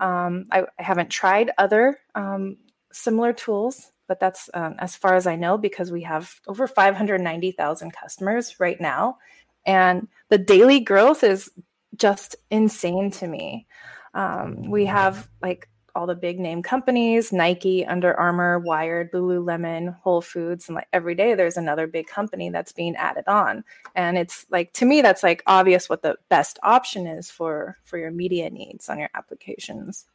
Um, 0.00 0.46
I, 0.50 0.62
I, 0.62 0.82
haven't 0.82 1.10
tried 1.10 1.52
other 1.56 1.98
um, 2.14 2.56
similar 2.92 3.32
tools 3.32 3.92
but 4.06 4.20
that's 4.20 4.50
um, 4.54 4.74
as 4.78 4.96
far 4.96 5.14
as 5.14 5.26
i 5.26 5.36
know 5.36 5.56
because 5.56 5.90
we 5.90 6.02
have 6.02 6.40
over 6.46 6.66
590000 6.66 7.92
customers 7.92 8.60
right 8.60 8.80
now. 8.80 9.18
And 9.66 10.08
the 10.28 10.38
daily 10.38 10.80
growth 10.80 11.24
is 11.24 11.50
just 11.96 12.36
insane 12.50 13.10
to 13.12 13.26
me. 13.26 13.66
Um, 14.12 14.70
we 14.70 14.86
have 14.86 15.28
like 15.42 15.68
all 15.94 16.06
the 16.06 16.14
big 16.14 16.38
name 16.38 16.62
companies 16.62 17.32
Nike, 17.32 17.86
Under 17.86 18.14
Armour, 18.14 18.58
Wired, 18.58 19.12
Lululemon, 19.12 19.98
Whole 20.00 20.20
Foods, 20.20 20.68
and 20.68 20.76
like 20.76 20.88
every 20.92 21.14
day 21.14 21.34
there's 21.34 21.56
another 21.56 21.86
big 21.86 22.06
company 22.06 22.50
that's 22.50 22.72
being 22.72 22.96
added 22.96 23.24
on. 23.26 23.64
And 23.94 24.18
it's 24.18 24.46
like 24.50 24.72
to 24.74 24.84
me 24.84 25.02
that's 25.02 25.22
like 25.22 25.42
obvious 25.46 25.88
what 25.88 26.02
the 26.02 26.16
best 26.28 26.58
option 26.62 27.06
is 27.06 27.30
for 27.30 27.78
for 27.84 27.98
your 27.98 28.10
media 28.10 28.50
needs 28.50 28.88
on 28.88 28.98
your 28.98 29.10
applications. 29.14 30.06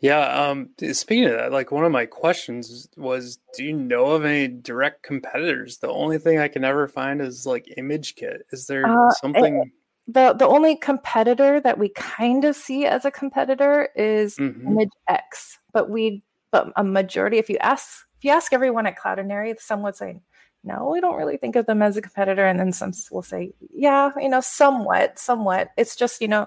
Yeah, 0.00 0.20
um 0.20 0.70
speaking 0.92 1.26
of 1.26 1.32
that, 1.32 1.52
like 1.52 1.70
one 1.70 1.84
of 1.84 1.92
my 1.92 2.06
questions 2.06 2.88
was 2.96 3.38
do 3.54 3.64
you 3.64 3.74
know 3.74 4.06
of 4.12 4.24
any 4.24 4.48
direct 4.48 5.02
competitors? 5.02 5.78
The 5.78 5.90
only 5.90 6.18
thing 6.18 6.38
I 6.38 6.48
can 6.48 6.64
ever 6.64 6.88
find 6.88 7.20
is 7.20 7.44
like 7.44 7.74
ImageKit. 7.76 8.40
Is 8.50 8.66
there 8.66 8.86
uh, 8.86 9.10
something 9.10 9.70
the 10.12 10.34
the 10.34 10.46
only 10.46 10.76
competitor 10.76 11.60
that 11.60 11.78
we 11.78 11.90
kind 11.90 12.44
of 12.44 12.56
see 12.56 12.86
as 12.86 13.04
a 13.04 13.10
competitor 13.10 13.88
is 13.94 14.36
mm-hmm. 14.36 14.66
Image 14.66 14.90
X, 15.08 15.58
but 15.72 15.90
we 15.90 16.22
but 16.50 16.72
a 16.76 16.84
majority, 16.84 17.38
if 17.38 17.48
you 17.48 17.58
ask 17.58 18.06
if 18.18 18.24
you 18.24 18.30
ask 18.30 18.52
everyone 18.52 18.86
at 18.86 18.98
Cloudinary, 18.98 19.58
some 19.60 19.82
would 19.82 19.96
say 19.96 20.20
no, 20.62 20.90
we 20.92 21.00
don't 21.00 21.16
really 21.16 21.36
think 21.36 21.56
of 21.56 21.66
them 21.66 21.82
as 21.82 21.96
a 21.96 22.02
competitor. 22.02 22.46
And 22.46 22.58
then 22.60 22.72
some 22.72 22.92
will 23.10 23.22
say, 23.22 23.52
yeah, 23.72 24.10
you 24.20 24.28
know, 24.28 24.40
somewhat, 24.40 25.18
somewhat. 25.18 25.70
It's 25.76 25.96
just, 25.96 26.20
you 26.20 26.28
know, 26.28 26.46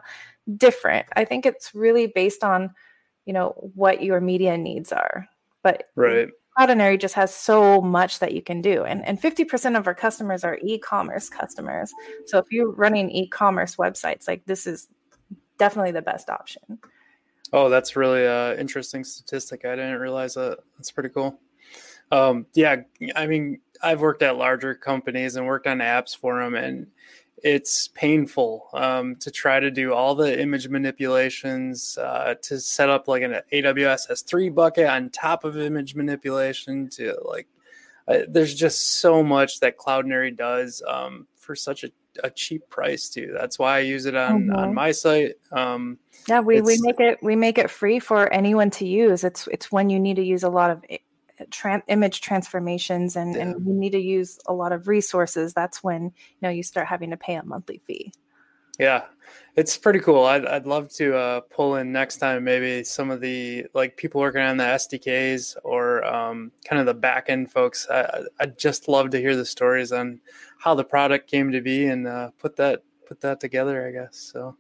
different. 0.55 1.07
I 1.15 1.25
think 1.25 1.45
it's 1.45 1.73
really 1.73 2.07
based 2.07 2.43
on, 2.43 2.73
you 3.25 3.33
know, 3.33 3.55
what 3.73 4.03
your 4.03 4.21
media 4.21 4.57
needs 4.57 4.91
are. 4.91 5.27
But 5.63 5.85
right. 5.95 6.29
Cloudinary 6.57 6.99
just 6.99 7.15
has 7.15 7.33
so 7.33 7.81
much 7.81 8.19
that 8.19 8.33
you 8.33 8.41
can 8.41 8.61
do. 8.61 8.83
And, 8.83 9.05
and 9.05 9.19
50% 9.19 9.77
of 9.77 9.87
our 9.87 9.95
customers 9.95 10.43
are 10.43 10.59
e-commerce 10.61 11.29
customers. 11.29 11.91
So 12.25 12.37
if 12.37 12.45
you're 12.51 12.71
running 12.71 13.09
e-commerce 13.09 13.77
websites, 13.77 14.27
like 14.27 14.45
this 14.45 14.67
is 14.67 14.87
definitely 15.57 15.91
the 15.91 16.01
best 16.01 16.29
option. 16.29 16.79
Oh, 17.51 17.69
that's 17.69 17.95
really 17.95 18.23
a 18.23 18.59
interesting 18.59 19.03
statistic. 19.03 19.63
I 19.65 19.75
didn't 19.75 19.99
realize 19.99 20.33
that. 20.33 20.59
That's 20.77 20.91
pretty 20.91 21.09
cool. 21.09 21.39
Um, 22.11 22.45
yeah, 22.53 22.77
I 23.15 23.27
mean, 23.27 23.59
I've 23.81 24.01
worked 24.01 24.21
at 24.23 24.37
larger 24.37 24.75
companies 24.75 25.35
and 25.35 25.45
worked 25.45 25.67
on 25.67 25.79
apps 25.79 26.15
for 26.17 26.41
them, 26.43 26.55
and 26.55 26.87
it's 27.43 27.89
painful 27.89 28.69
um, 28.73 29.17
to 29.17 29.29
try 29.29 29.59
to 29.59 29.69
do 29.69 29.93
all 29.93 30.15
the 30.15 30.41
image 30.41 30.69
manipulations 30.69 31.97
uh, 31.97 32.35
to 32.41 32.59
set 32.59 32.89
up 32.89 33.09
like 33.09 33.21
an 33.21 33.41
AWS 33.51 34.09
S3 34.09 34.55
bucket 34.55 34.87
on 34.87 35.09
top 35.09 35.43
of 35.43 35.57
image 35.57 35.93
manipulation. 35.93 36.89
To 36.91 37.17
like, 37.25 37.47
uh, 38.07 38.19
there's 38.29 38.55
just 38.55 38.99
so 38.99 39.21
much 39.21 39.59
that 39.59 39.77
Cloudinary 39.77 40.35
does 40.35 40.81
um, 40.87 41.27
for 41.35 41.53
such 41.53 41.83
a, 41.83 41.89
a, 42.23 42.29
cheap 42.29 42.69
price 42.69 43.09
too. 43.09 43.35
That's 43.37 43.59
why 43.59 43.75
I 43.75 43.79
use 43.79 44.05
it 44.05 44.15
on 44.15 44.43
mm-hmm. 44.43 44.55
on 44.55 44.73
my 44.73 44.93
site. 44.93 45.33
Um, 45.51 45.99
yeah, 46.29 46.39
we, 46.39 46.61
we 46.61 46.79
make 46.79 47.01
it 47.01 47.19
we 47.21 47.35
make 47.35 47.57
it 47.57 47.69
free 47.69 47.99
for 47.99 48.31
anyone 48.31 48.69
to 48.71 48.87
use. 48.87 49.25
It's 49.25 49.49
it's 49.51 49.69
when 49.69 49.89
you 49.89 49.99
need 49.99 50.15
to 50.15 50.23
use 50.23 50.43
a 50.43 50.49
lot 50.49 50.69
of 50.69 50.81
image 51.87 52.21
transformations 52.21 53.15
and, 53.15 53.35
yeah. 53.35 53.41
and 53.41 53.65
you 53.65 53.73
need 53.73 53.91
to 53.91 53.99
use 53.99 54.39
a 54.47 54.53
lot 54.53 54.71
of 54.71 54.87
resources, 54.87 55.53
that's 55.53 55.83
when 55.83 56.03
you 56.03 56.11
know 56.41 56.49
you 56.49 56.63
start 56.63 56.87
having 56.87 57.11
to 57.11 57.17
pay 57.17 57.35
a 57.35 57.43
monthly 57.43 57.81
fee. 57.85 58.11
Yeah, 58.79 59.03
it's 59.55 59.77
pretty 59.77 59.99
cool. 59.99 60.25
I'd, 60.25 60.45
I'd 60.47 60.65
love 60.65 60.89
to 60.93 61.15
uh, 61.15 61.41
pull 61.41 61.75
in 61.75 61.91
next 61.91 62.17
time 62.17 62.43
maybe 62.43 62.83
some 62.83 63.11
of 63.11 63.21
the 63.21 63.67
like 63.73 63.97
people 63.97 64.19
working 64.19 64.41
on 64.41 64.57
the 64.57 64.63
SDKs 64.63 65.57
or 65.63 66.03
um, 66.05 66.51
kind 66.65 66.79
of 66.79 66.87
the 66.87 66.93
back 66.93 67.29
end 67.29 67.51
folks. 67.51 67.87
I, 67.89 68.23
I'd 68.39 68.57
just 68.57 68.87
love 68.87 69.11
to 69.11 69.19
hear 69.19 69.35
the 69.35 69.45
stories 69.45 69.91
on 69.91 70.19
how 70.57 70.73
the 70.73 70.83
product 70.83 71.29
came 71.29 71.51
to 71.51 71.61
be 71.61 71.85
and 71.85 72.07
uh, 72.07 72.31
put 72.39 72.55
that 72.55 72.83
put 73.05 73.21
that 73.21 73.39
together. 73.39 73.87
I 73.87 73.91
guess 73.91 74.31
so. 74.33 74.57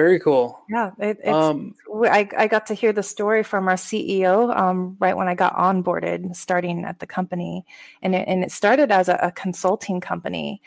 Very 0.00 0.18
cool. 0.18 0.58
Yeah, 0.70 0.92
it, 0.98 1.18
it's. 1.22 1.28
Um, 1.28 1.74
I 2.04 2.26
I 2.34 2.46
got 2.46 2.64
to 2.68 2.74
hear 2.74 2.90
the 2.90 3.02
story 3.02 3.42
from 3.42 3.68
our 3.68 3.74
CEO 3.74 4.56
um, 4.56 4.96
right 4.98 5.14
when 5.14 5.28
I 5.28 5.34
got 5.34 5.54
onboarded, 5.56 6.34
starting 6.34 6.86
at 6.86 7.00
the 7.00 7.06
company, 7.06 7.66
and 8.00 8.14
it, 8.14 8.26
and 8.26 8.42
it 8.42 8.50
started 8.50 8.90
as 8.90 9.10
a, 9.10 9.16
a 9.16 9.30
consulting 9.30 10.00
company, 10.00 10.62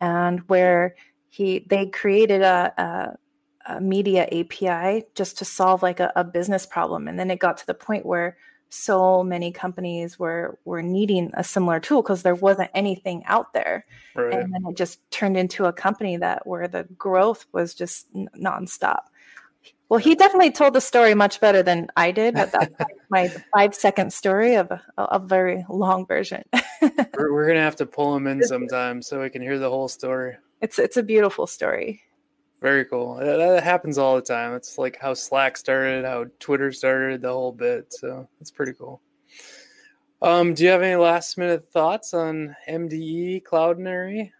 and 0.00 0.40
where 0.48 0.94
he 1.28 1.66
they 1.68 1.84
created 1.84 2.40
a, 2.40 2.72
a, 3.68 3.74
a 3.74 3.80
media 3.82 4.26
API 4.32 5.04
just 5.14 5.36
to 5.36 5.44
solve 5.44 5.82
like 5.82 6.00
a, 6.00 6.10
a 6.16 6.24
business 6.24 6.64
problem, 6.64 7.08
and 7.08 7.18
then 7.18 7.30
it 7.30 7.38
got 7.38 7.58
to 7.58 7.66
the 7.66 7.74
point 7.74 8.06
where 8.06 8.38
so 8.70 9.22
many 9.24 9.50
companies 9.50 10.18
were 10.18 10.58
were 10.64 10.82
needing 10.82 11.30
a 11.34 11.44
similar 11.44 11.80
tool 11.80 12.02
because 12.02 12.22
there 12.22 12.34
wasn't 12.34 12.70
anything 12.74 13.22
out 13.26 13.52
there. 13.52 13.86
Right. 14.14 14.32
and 14.34 14.52
then 14.52 14.64
it 14.68 14.76
just 14.76 14.98
turned 15.10 15.36
into 15.36 15.66
a 15.66 15.72
company 15.72 16.16
that 16.16 16.46
where 16.46 16.66
the 16.66 16.84
growth 16.96 17.46
was 17.52 17.74
just 17.74 18.06
n- 18.14 18.28
nonstop. 18.36 19.02
Well 19.88 20.00
he 20.00 20.14
definitely 20.14 20.50
told 20.50 20.74
the 20.74 20.80
story 20.80 21.14
much 21.14 21.40
better 21.40 21.62
than 21.62 21.88
i 21.96 22.10
did 22.10 22.34
but 22.34 22.52
that's 22.52 22.74
my 23.10 23.28
five 23.54 23.74
second 23.74 24.12
story 24.12 24.56
of 24.56 24.70
a, 24.70 24.82
a 24.98 25.18
very 25.18 25.64
long 25.68 26.06
version. 26.06 26.42
We're, 26.82 27.32
we're 27.32 27.46
gonna 27.46 27.60
have 27.60 27.76
to 27.76 27.86
pull 27.86 28.14
him 28.16 28.26
in 28.26 28.42
sometime 28.46 29.02
so 29.02 29.22
we 29.22 29.30
can 29.30 29.42
hear 29.42 29.58
the 29.58 29.70
whole 29.70 29.88
story. 29.88 30.36
It's 30.60 30.78
it's 30.78 30.96
a 30.96 31.02
beautiful 31.02 31.46
story 31.46 32.02
very 32.60 32.84
cool. 32.84 33.16
That, 33.16 33.62
happens 33.62 33.98
all 33.98 34.16
the 34.16 34.22
time. 34.22 34.54
It's 34.54 34.78
like 34.78 34.98
how 35.00 35.14
Slack 35.14 35.56
started, 35.56 36.04
how 36.04 36.26
Twitter 36.40 36.72
started, 36.72 37.22
the 37.22 37.32
whole 37.32 37.52
bit. 37.52 37.92
So 37.92 38.28
it's 38.40 38.50
pretty 38.50 38.72
cool. 38.72 39.00
Um, 40.20 40.54
do 40.54 40.64
you 40.64 40.70
have 40.70 40.82
any 40.82 40.96
last 40.96 41.38
minute 41.38 41.68
thoughts 41.68 42.12
on 42.12 42.56
MDE 42.68 43.44
Cloudinary 43.44 44.32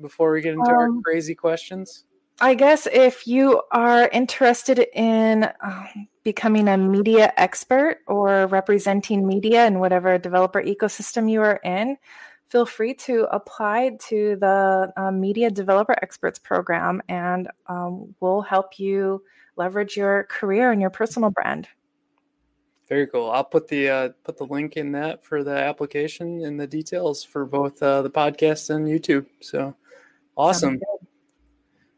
before 0.00 0.32
we 0.32 0.42
get 0.42 0.54
into 0.54 0.70
um, 0.70 0.76
our 0.76 1.02
crazy 1.02 1.34
questions? 1.34 2.04
I 2.40 2.54
guess 2.54 2.86
if 2.92 3.26
you 3.26 3.62
are 3.70 4.08
interested 4.08 4.86
in 4.92 5.48
um, 5.62 6.08
becoming 6.24 6.68
a 6.68 6.76
media 6.76 7.32
expert 7.36 8.00
or 8.06 8.48
representing 8.48 9.26
media 9.26 9.66
in 9.66 9.78
whatever 9.78 10.18
developer 10.18 10.62
ecosystem 10.62 11.30
you 11.30 11.40
are 11.40 11.60
in, 11.64 11.96
feel 12.48 12.66
free 12.66 12.94
to 12.94 13.26
apply 13.32 13.96
to 14.08 14.36
the 14.40 14.92
um, 14.96 15.20
Media 15.20 15.50
Developer 15.50 15.96
Experts 16.02 16.38
program, 16.38 17.02
and 17.08 17.48
um, 17.66 18.14
we'll 18.20 18.42
help 18.42 18.78
you 18.78 19.22
leverage 19.56 19.96
your 19.96 20.24
career 20.24 20.72
and 20.72 20.80
your 20.80 20.90
personal 20.90 21.30
brand. 21.30 21.68
Very 22.88 23.06
cool. 23.06 23.30
I'll 23.30 23.44
put 23.44 23.66
the 23.68 23.88
uh, 23.88 24.08
put 24.24 24.36
the 24.36 24.44
link 24.44 24.76
in 24.76 24.92
that 24.92 25.24
for 25.24 25.42
the 25.42 25.56
application 25.56 26.44
and 26.44 26.60
the 26.60 26.66
details 26.66 27.24
for 27.24 27.46
both 27.46 27.82
uh, 27.82 28.02
the 28.02 28.10
podcast 28.10 28.70
and 28.70 28.86
YouTube. 28.86 29.26
So 29.40 29.74
awesome. 30.36 30.80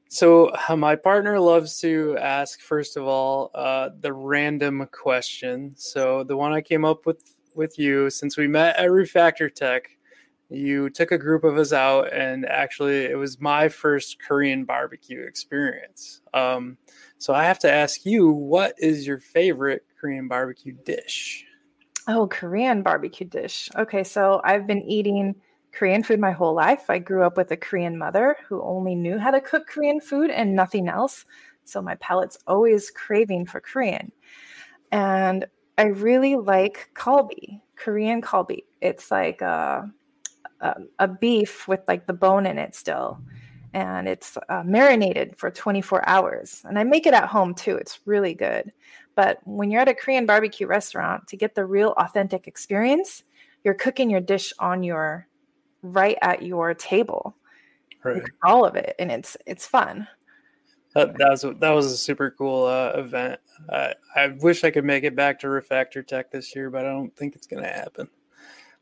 So 0.09 0.53
uh, 0.69 0.77
my 0.77 0.95
partner 0.95 1.41
loves 1.41 1.81
to 1.81 2.17
ask 2.19 2.61
first 2.61 2.97
of 2.97 3.05
all 3.05 3.51
uh, 3.55 3.91
the 4.01 4.13
random 4.13 4.87
question. 4.93 5.73
So 5.77 6.23
the 6.23 6.37
one 6.37 6.53
I 6.53 6.61
came 6.61 6.85
up 6.85 7.05
with 7.05 7.35
with 7.57 7.79
you 7.79 8.09
since 8.09 8.37
we 8.37 8.47
met 8.47 8.77
at 8.77 8.89
Refactor 8.89 9.53
Tech 9.53 9.96
you 10.49 10.91
took 10.91 11.11
a 11.11 11.19
group 11.19 11.45
of 11.45 11.57
us 11.59 11.73
out 11.73 12.13
and 12.13 12.47
actually 12.47 13.05
it 13.05 13.19
was 13.19 13.41
my 13.41 13.69
first 13.69 14.19
korean 14.23 14.65
barbecue 14.65 15.23
experience. 15.23 16.21
Um, 16.35 16.77
so 17.19 17.35
i 17.35 17.45
have 17.45 17.59
to 17.61 17.73
ask 17.73 18.05
you 18.05 18.31
what 18.31 18.75
is 18.79 19.07
your 19.07 19.19
favorite 19.19 19.85
korean 20.01 20.29
barbecue 20.29 20.75
dish? 20.85 21.45
Oh 22.09 22.29
korean 22.29 22.83
barbecue 22.83 23.27
dish. 23.27 23.69
Okay 23.77 24.05
so 24.05 24.41
i've 24.45 24.67
been 24.67 24.83
eating 24.83 25.35
korean 25.73 26.03
food 26.03 26.21
my 26.21 26.33
whole 26.33 26.55
life. 26.55 26.89
I 26.89 26.99
grew 26.99 27.25
up 27.25 27.37
with 27.37 27.51
a 27.51 27.57
korean 27.57 27.99
mother 27.99 28.37
who 28.49 28.63
only 28.63 28.95
knew 28.95 29.19
how 29.19 29.31
to 29.33 29.41
cook 29.41 29.67
korean 29.67 30.01
food 30.01 30.31
and 30.31 30.55
nothing 30.55 30.89
else. 30.89 31.25
So 31.65 31.83
my 31.83 31.97
palate's 31.97 32.39
always 32.47 32.91
craving 32.91 33.47
for 33.47 33.61
korean. 33.61 34.13
And 34.93 35.47
i 35.79 35.87
really 35.87 36.37
like 36.37 36.91
kalbi 36.95 37.61
korean 37.75 38.23
kalbi. 38.23 38.65
It's 38.81 39.11
like 39.11 39.43
uh 39.43 39.83
um, 40.61 40.89
a 40.99 41.09
beef 41.09 41.69
with 41.69 41.81
like 41.89 42.07
the 42.07 42.13
bone 42.13 42.47
in 42.47 42.59
it 42.59 42.75
still. 42.75 43.21
And 43.75 44.09
it's 44.09 44.39
uh, 44.49 44.63
marinated 44.65 45.37
for 45.37 45.51
24 45.51 46.09
hours. 46.09 46.63
And 46.65 46.79
i 46.79 46.85
make 46.85 47.07
it 47.07 47.15
at 47.15 47.29
home 47.29 47.55
too. 47.55 47.77
It's 47.77 48.01
really 48.07 48.33
good. 48.33 48.73
But 49.15 49.39
when 49.45 49.71
you're 49.71 49.83
at 49.83 49.89
a 49.89 49.95
korean 49.95 50.27
barbecue 50.27 50.67
restaurant 50.67 51.27
to 51.29 51.37
get 51.37 51.55
the 51.55 51.65
real 51.65 51.95
authentic 51.99 52.47
experience 52.47 53.23
you're 53.65 53.75
cooking 53.75 54.09
your 54.09 54.21
dish 54.21 54.53
on 54.61 54.85
your 54.85 55.27
right 55.83 56.17
at 56.23 56.43
your 56.43 56.73
table. 56.73 57.37
Right. 58.05 58.23
all 58.45 58.65
of 58.65 58.77
it 58.77 58.95
and 59.01 59.11
it's 59.11 59.37
it's 59.47 59.67
fun. 59.67 60.07
That, 60.95 61.19
that 61.19 61.31
was 61.31 61.43
that 61.43 61.71
was 61.71 61.87
a 61.87 61.97
super 61.97 62.31
cool 62.31 62.67
uh, 62.67 62.93
event. 62.95 63.41
Uh, 63.69 63.95
I 64.15 64.29
wish 64.29 64.63
I 64.63 64.71
could 64.71 64.85
make 64.85 65.03
it 65.03 65.17
back 65.17 65.41
to 65.41 65.49
Refactor 65.49 66.07
Tech 66.07 66.31
this 66.31 66.55
year, 66.55 66.71
but 66.71 66.87
I 66.87 66.91
don't 66.91 67.15
think 67.17 67.35
it's 67.35 67.49
going 67.49 67.65
to 67.65 67.69
happen 67.69 68.09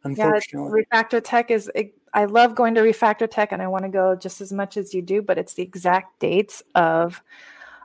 unfortunately. 0.05 0.85
Yeah, 0.93 1.03
Refactor 1.03 1.21
Tech 1.23 1.51
is. 1.51 1.71
I 2.13 2.27
love 2.27 2.55
going 2.55 2.75
to 2.77 2.81
Refactor 2.81 3.29
Tech, 3.29 3.51
and 3.51 3.61
I 3.61 3.67
want 3.67 3.85
to 3.85 3.91
go 3.91 4.15
just 4.15 4.41
as 4.41 4.53
much 4.53 4.77
as 4.77 4.95
you 4.95 5.03
do. 5.03 5.21
But 5.23 5.39
it's 5.39 5.55
the 5.55 5.63
exact 5.63 6.21
dates 6.21 6.63
of 6.75 7.23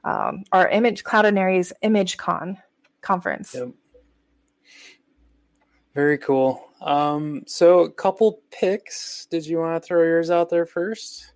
um, 0.04 0.44
our 0.52 0.70
Image 0.70 1.04
Cloudinary's 1.04 1.74
ImageCon 1.84 2.58
conference. 3.02 3.56
Yep. 3.56 3.70
Very 5.96 6.18
cool. 6.20 6.64
Um, 6.82 7.44
so, 7.48 7.80
a 7.80 7.92
couple 7.92 8.42
picks. 8.52 9.26
Did 9.26 9.46
you 9.46 9.58
want 9.58 9.82
to 9.82 9.86
throw 9.86 10.04
yours 10.04 10.30
out 10.30 10.50
there 10.50 10.66
first? 10.66 11.34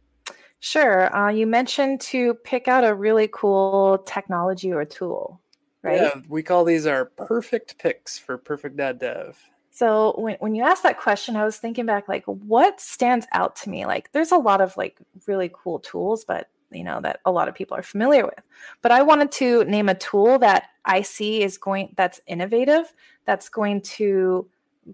Sure. 0.59 1.13
Uh, 1.13 1.29
you 1.29 1.45
mentioned 1.45 1.99
to 1.99 2.35
pick 2.35 2.69
out 2.69 2.85
a 2.85 2.93
really 2.93 3.27
cool 3.33 3.97
technology 4.05 4.71
or 4.71 4.85
tool, 4.85 5.41
right? 5.81 5.99
Yeah, 5.99 6.21
we 6.29 6.41
call 6.41 6.63
these 6.63 6.85
our 6.85 7.03
perfect 7.05 7.77
picks 7.79 8.17
for 8.17 8.37
perfect.dev. 8.37 9.37
So 9.75 10.13
when, 10.19 10.35
when 10.39 10.53
you 10.53 10.63
asked 10.63 10.83
that 10.83 10.99
question, 10.99 11.35
I 11.35 11.45
was 11.45 11.57
thinking 11.57 11.87
back, 11.87 12.07
like, 12.07 12.23
what 12.25 12.79
stands 12.79 13.25
out 13.31 13.55
to 13.57 13.71
me? 13.71 13.87
Like, 13.87 14.11
there's 14.11 14.31
a 14.31 14.37
lot 14.37 14.61
of 14.61 14.77
like 14.77 14.99
really 15.27 15.51
cool 15.51 15.79
tools, 15.79 16.23
but 16.23 16.47
you 16.69 16.83
know 16.83 17.01
that 17.01 17.21
a 17.25 17.31
lot 17.31 17.47
of 17.47 17.55
people 17.55 17.75
are 17.75 17.83
familiar 17.83 18.23
with. 18.23 18.39
But 18.83 18.91
I 18.91 19.01
wanted 19.01 19.31
to 19.33 19.65
name 19.65 19.89
a 19.89 19.95
tool 19.95 20.37
that 20.39 20.69
I 20.85 21.01
see 21.01 21.41
is 21.41 21.57
going 21.57 21.95
that's 21.97 22.21
innovative, 22.27 22.93
that's 23.25 23.49
going 23.49 23.81
to 23.81 24.47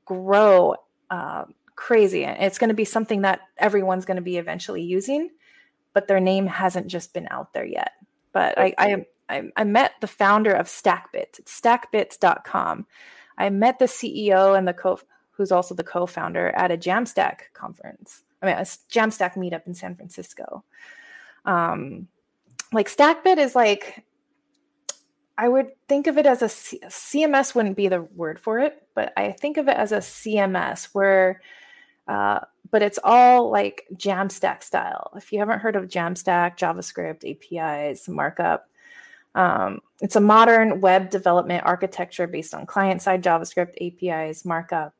grow 0.06 0.76
uh, 1.10 1.44
crazy, 1.76 2.24
and 2.24 2.42
it's 2.42 2.58
going 2.58 2.70
to 2.70 2.74
be 2.74 2.86
something 2.86 3.24
that 3.24 3.42
everyone's 3.58 4.06
going 4.06 4.16
to 4.16 4.22
be 4.22 4.38
eventually 4.38 4.82
using, 4.82 5.30
but 5.94 6.08
their 6.08 6.22
name 6.22 6.48
hasn't 6.48 6.88
just 6.88 7.14
been 7.14 7.28
out 7.32 7.52
there 7.52 7.66
yet. 7.66 7.92
But 8.32 8.58
I, 8.58 8.74
I, 8.78 9.06
I, 9.28 9.52
I 9.58 9.64
met 9.66 9.92
the 10.00 10.08
founder 10.08 10.54
of 10.54 10.68
Stackbit. 10.68 11.38
It's 11.38 11.60
stackbits.com 11.60 12.86
I 13.40 13.50
met 13.50 13.80
the 13.80 13.86
CEO 13.86 14.58
and 14.58 14.68
the 14.68 14.74
co 14.74 15.00
who's 15.32 15.52
also 15.52 15.74
the 15.74 15.84
co-founder 15.84 16.50
at 16.50 16.70
a 16.70 16.78
Jamstack 16.78 17.54
conference. 17.54 18.24
I 18.42 18.46
mean, 18.46 18.56
a 18.56 18.62
Jamstack 18.62 19.36
meetup 19.36 19.66
in 19.66 19.74
San 19.74 19.96
Francisco. 19.96 20.64
Um, 21.46 22.10
like 22.74 22.90
StackBit 22.90 23.38
is 23.38 23.56
like 23.56 24.04
I 25.40 25.48
would 25.48 25.70
think 25.88 26.08
of 26.08 26.18
it 26.18 26.26
as 26.26 26.42
a 26.42 26.50
C- 26.50 26.82
CMS 26.88 27.56
wouldn't 27.56 27.78
be 27.78 27.88
the 27.88 28.02
word 28.02 28.38
for 28.38 28.60
it, 28.60 28.84
but 28.94 29.14
I 29.16 29.32
think 29.32 29.56
of 29.56 29.70
it 29.70 29.78
as 29.78 29.94
a 29.94 30.00
CMS 30.00 30.90
where, 30.92 31.42
uh, 32.10 32.42
but 32.70 32.82
it's 32.82 33.00
all 33.06 33.50
like 33.50 33.88
Jamstack 33.94 34.64
style. 34.64 35.12
If 35.16 35.32
you 35.32 35.40
haven't 35.40 35.60
heard 35.60 35.78
of 35.78 35.86
Jamstack, 35.86 36.58
JavaScript, 36.58 37.24
APIs, 37.24 38.10
markup, 38.10 38.69
um, 39.40 39.80
it's 40.02 40.18
a 40.18 40.22
modern 40.22 40.82
web 40.82 41.10
development 41.10 41.64
architecture 41.66 42.28
based 42.28 42.54
on 42.54 42.66
client 42.66 43.02
side 43.02 43.24
JavaScript, 43.24 43.76
APIs, 43.80 44.44
markup. 44.44 44.94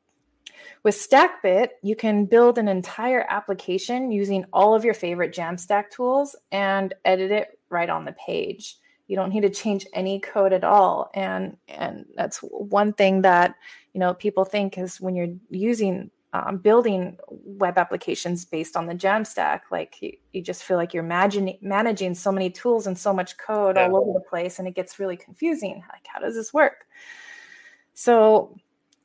With 0.82 0.94
StackBit, 0.94 1.68
you 1.82 1.94
can 1.94 2.24
build 2.24 2.56
an 2.56 2.66
entire 2.66 3.26
application 3.28 4.10
using 4.10 4.46
all 4.50 4.74
of 4.74 4.82
your 4.82 4.94
favorite 4.94 5.34
Jamstack 5.34 5.90
tools 5.90 6.36
and 6.50 6.94
edit 7.04 7.30
it 7.30 7.58
right 7.68 7.90
on 7.90 8.06
the 8.06 8.12
page 8.12 8.78
you 9.10 9.16
don't 9.16 9.30
need 9.30 9.40
to 9.40 9.50
change 9.50 9.84
any 9.92 10.20
code 10.20 10.52
at 10.52 10.62
all 10.62 11.10
and 11.14 11.56
and 11.66 12.06
that's 12.14 12.38
one 12.38 12.92
thing 12.92 13.22
that 13.22 13.56
you 13.92 13.98
know 13.98 14.14
people 14.14 14.44
think 14.44 14.78
is 14.78 15.00
when 15.00 15.16
you're 15.16 15.34
using 15.50 16.12
um, 16.32 16.58
building 16.58 17.16
web 17.28 17.76
applications 17.76 18.44
based 18.44 18.76
on 18.76 18.86
the 18.86 18.94
jamstack 18.94 19.62
like 19.72 20.00
you, 20.00 20.12
you 20.32 20.42
just 20.42 20.62
feel 20.62 20.76
like 20.76 20.94
you're 20.94 21.02
managing 21.02 21.58
managing 21.60 22.14
so 22.14 22.30
many 22.30 22.48
tools 22.50 22.86
and 22.86 22.96
so 22.96 23.12
much 23.12 23.36
code 23.36 23.76
yeah. 23.76 23.88
all 23.88 23.96
over 23.96 24.12
the 24.12 24.24
place 24.28 24.58
and 24.58 24.68
it 24.68 24.74
gets 24.74 24.98
really 24.98 25.16
confusing 25.16 25.82
like 25.92 26.06
how 26.06 26.20
does 26.20 26.34
this 26.34 26.52
work? 26.54 26.86
So 27.94 28.56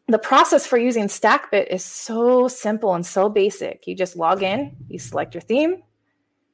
the 0.08 0.20
process 0.20 0.68
for 0.68 0.78
using 0.78 1.08
stackbit 1.08 1.68
is 1.68 1.84
so 1.84 2.48
simple 2.48 2.94
and 2.94 3.04
so 3.04 3.28
basic. 3.28 3.88
You 3.88 3.96
just 3.96 4.16
log 4.16 4.44
in 4.44 4.76
you 4.88 5.00
select 5.00 5.34
your 5.34 5.42
theme 5.42 5.82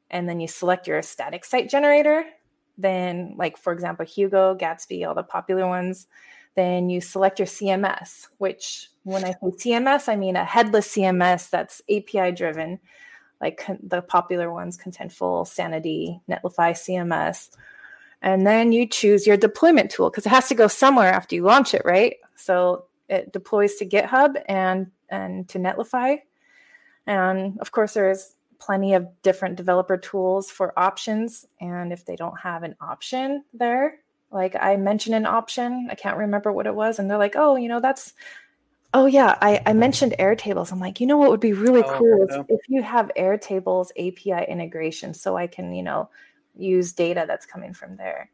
and 0.09 0.27
then 0.27 0.39
you 0.39 0.47
select 0.47 0.87
your 0.87 1.01
static 1.01 1.43
site 1.43 1.69
generator. 1.69 2.23
Then 2.77 3.35
like 3.37 3.57
for 3.57 3.73
example 3.73 4.05
hugo 4.05 4.55
gatsby 4.55 5.05
all 5.05 5.15
the 5.15 5.23
popular 5.23 5.67
ones 5.67 6.07
then 6.55 6.89
you 6.89 7.01
select 7.01 7.39
your 7.39 7.47
cms 7.47 8.27
which 8.37 8.89
when 9.03 9.23
i 9.23 9.31
say 9.31 9.71
cms 9.71 10.09
i 10.09 10.15
mean 10.15 10.35
a 10.35 10.45
headless 10.45 10.95
cms 10.95 11.49
that's 11.49 11.81
api 11.89 12.31
driven 12.31 12.79
like 13.39 13.65
the 13.81 14.01
popular 14.01 14.51
ones 14.51 14.77
contentful 14.77 15.47
sanity 15.47 16.19
netlify 16.29 16.71
cms 16.71 17.49
and 18.21 18.45
then 18.45 18.71
you 18.71 18.87
choose 18.87 19.25
your 19.25 19.37
deployment 19.37 19.89
tool 19.89 20.09
because 20.09 20.25
it 20.25 20.29
has 20.29 20.47
to 20.49 20.55
go 20.55 20.67
somewhere 20.67 21.11
after 21.11 21.35
you 21.35 21.43
launch 21.43 21.73
it 21.73 21.81
right? 21.85 22.17
So 22.35 22.85
it 23.09 23.33
deploys 23.33 23.75
to 23.75 23.85
github 23.85 24.41
and 24.47 24.91
and 25.09 25.47
to 25.49 25.59
netlify. 25.59 26.19
And 27.07 27.59
of 27.59 27.71
course 27.71 27.93
there's 27.93 28.35
plenty 28.59 28.93
of 28.93 29.07
different 29.23 29.55
developer 29.55 29.97
tools 29.97 30.51
for 30.51 30.77
options. 30.77 31.47
And 31.59 31.91
if 31.91 32.05
they 32.05 32.15
don't 32.15 32.39
have 32.39 32.61
an 32.61 32.75
option 32.79 33.43
there, 33.53 33.99
like 34.31 34.55
I 34.59 34.75
mentioned 34.77 35.15
an 35.15 35.25
option, 35.25 35.87
I 35.91 35.95
can't 35.95 36.17
remember 36.17 36.51
what 36.51 36.67
it 36.67 36.75
was. 36.75 36.99
And 36.99 37.09
they're 37.09 37.17
like, 37.17 37.35
oh, 37.35 37.55
you 37.55 37.67
know, 37.67 37.79
that's, 37.79 38.13
oh, 38.93 39.05
yeah, 39.05 39.37
I, 39.41 39.61
I 39.65 39.73
mentioned 39.73 40.15
Airtables. 40.19 40.71
I'm 40.71 40.79
like, 40.79 40.99
you 40.99 41.07
know 41.07 41.17
what 41.17 41.29
would 41.29 41.39
be 41.39 41.53
really 41.53 41.83
oh, 41.83 41.97
cool 41.97 42.45
if 42.49 42.61
you 42.67 42.81
have 42.81 43.11
Airtables 43.17 43.89
API 43.91 44.49
integration 44.49 45.13
so 45.13 45.35
I 45.37 45.47
can, 45.47 45.73
you 45.73 45.83
know, 45.83 46.09
use 46.55 46.93
data 46.93 47.25
that's 47.27 47.45
coming 47.45 47.73
from 47.73 47.97
there. 47.97 48.29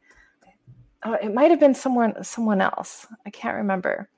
Oh, 1.03 1.13
it 1.13 1.33
might 1.33 1.51
have 1.51 1.59
been 1.59 1.75
someone 1.75 2.23
someone 2.23 2.59
else. 2.59 3.05
I 3.25 3.29
can't 3.29 3.57
remember 3.57 4.09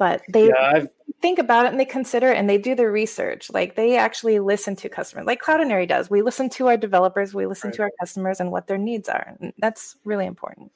but 0.00 0.22
they 0.30 0.48
yeah, 0.48 0.86
think 1.20 1.38
about 1.38 1.66
it 1.66 1.72
and 1.72 1.78
they 1.78 1.84
consider 1.84 2.32
it 2.32 2.38
and 2.38 2.48
they 2.48 2.56
do 2.56 2.74
their 2.74 2.90
research. 2.90 3.50
Like 3.52 3.76
they 3.76 3.98
actually 3.98 4.38
listen 4.40 4.74
to 4.76 4.88
customers, 4.88 5.26
like 5.26 5.42
Cloudinary 5.42 5.86
does. 5.86 6.08
We 6.08 6.22
listen 6.22 6.48
to 6.50 6.68
our 6.68 6.78
developers, 6.78 7.34
we 7.34 7.44
listen 7.44 7.68
right. 7.68 7.76
to 7.76 7.82
our 7.82 7.90
customers 8.00 8.40
and 8.40 8.50
what 8.50 8.66
their 8.66 8.78
needs 8.78 9.10
are. 9.10 9.36
And 9.38 9.52
that's 9.58 9.96
really 10.04 10.24
important. 10.24 10.72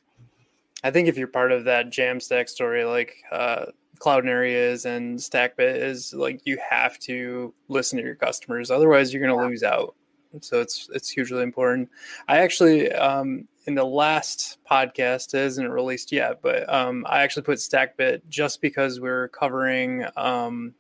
I 0.84 0.90
think 0.90 1.08
if 1.08 1.16
you're 1.16 1.26
part 1.26 1.50
of 1.50 1.64
that 1.64 1.90
Jamstack 1.90 2.48
story, 2.48 2.84
like 2.84 3.16
uh, 3.32 3.66
Cloudinary 3.98 4.52
is 4.52 4.84
and 4.84 5.18
StackBit 5.18 5.76
is, 5.82 6.12
like 6.12 6.42
you 6.44 6.58
have 6.58 6.98
to 7.00 7.54
listen 7.68 7.98
to 7.98 8.04
your 8.04 8.14
customers. 8.14 8.70
Otherwise, 8.70 9.12
you're 9.12 9.22
going 9.22 9.34
to 9.34 9.42
yeah. 9.42 9.48
lose 9.48 9.62
out. 9.62 9.94
So 10.40 10.60
it's 10.60 10.90
it's 10.92 11.08
hugely 11.08 11.42
important. 11.42 11.88
I 12.28 12.38
actually 12.38 12.92
um, 12.92 13.48
in 13.66 13.74
the 13.74 13.84
last 13.84 14.58
podcast, 14.70 15.32
it 15.32 15.46
isn't 15.46 15.70
released 15.70 16.12
yet, 16.12 16.42
but 16.42 16.70
um, 16.72 17.06
I 17.08 17.22
actually 17.22 17.44
put 17.44 17.58
StackBit 17.58 18.22
just 18.28 18.60
because 18.60 19.00
we're 19.00 19.28
covering 19.28 20.04
um, 20.16 20.74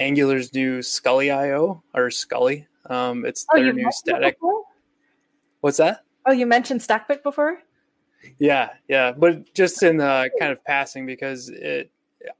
Angular's 0.00 0.52
new 0.54 0.82
Scully 0.82 1.30
IO 1.30 1.82
or 1.94 2.10
Scully. 2.10 2.66
Um, 2.86 3.24
it's 3.26 3.46
oh, 3.54 3.62
their 3.62 3.72
new 3.72 3.92
static. 3.92 4.38
What's 5.60 5.76
that? 5.76 6.04
Oh, 6.26 6.32
you 6.32 6.46
mentioned 6.46 6.80
StackBit 6.80 7.22
before? 7.22 7.62
Yeah, 8.38 8.70
yeah, 8.88 9.12
but 9.12 9.52
just 9.54 9.82
in 9.82 9.96
the 9.96 10.30
kind 10.38 10.52
of 10.52 10.64
passing 10.64 11.06
because 11.06 11.48
it 11.48 11.90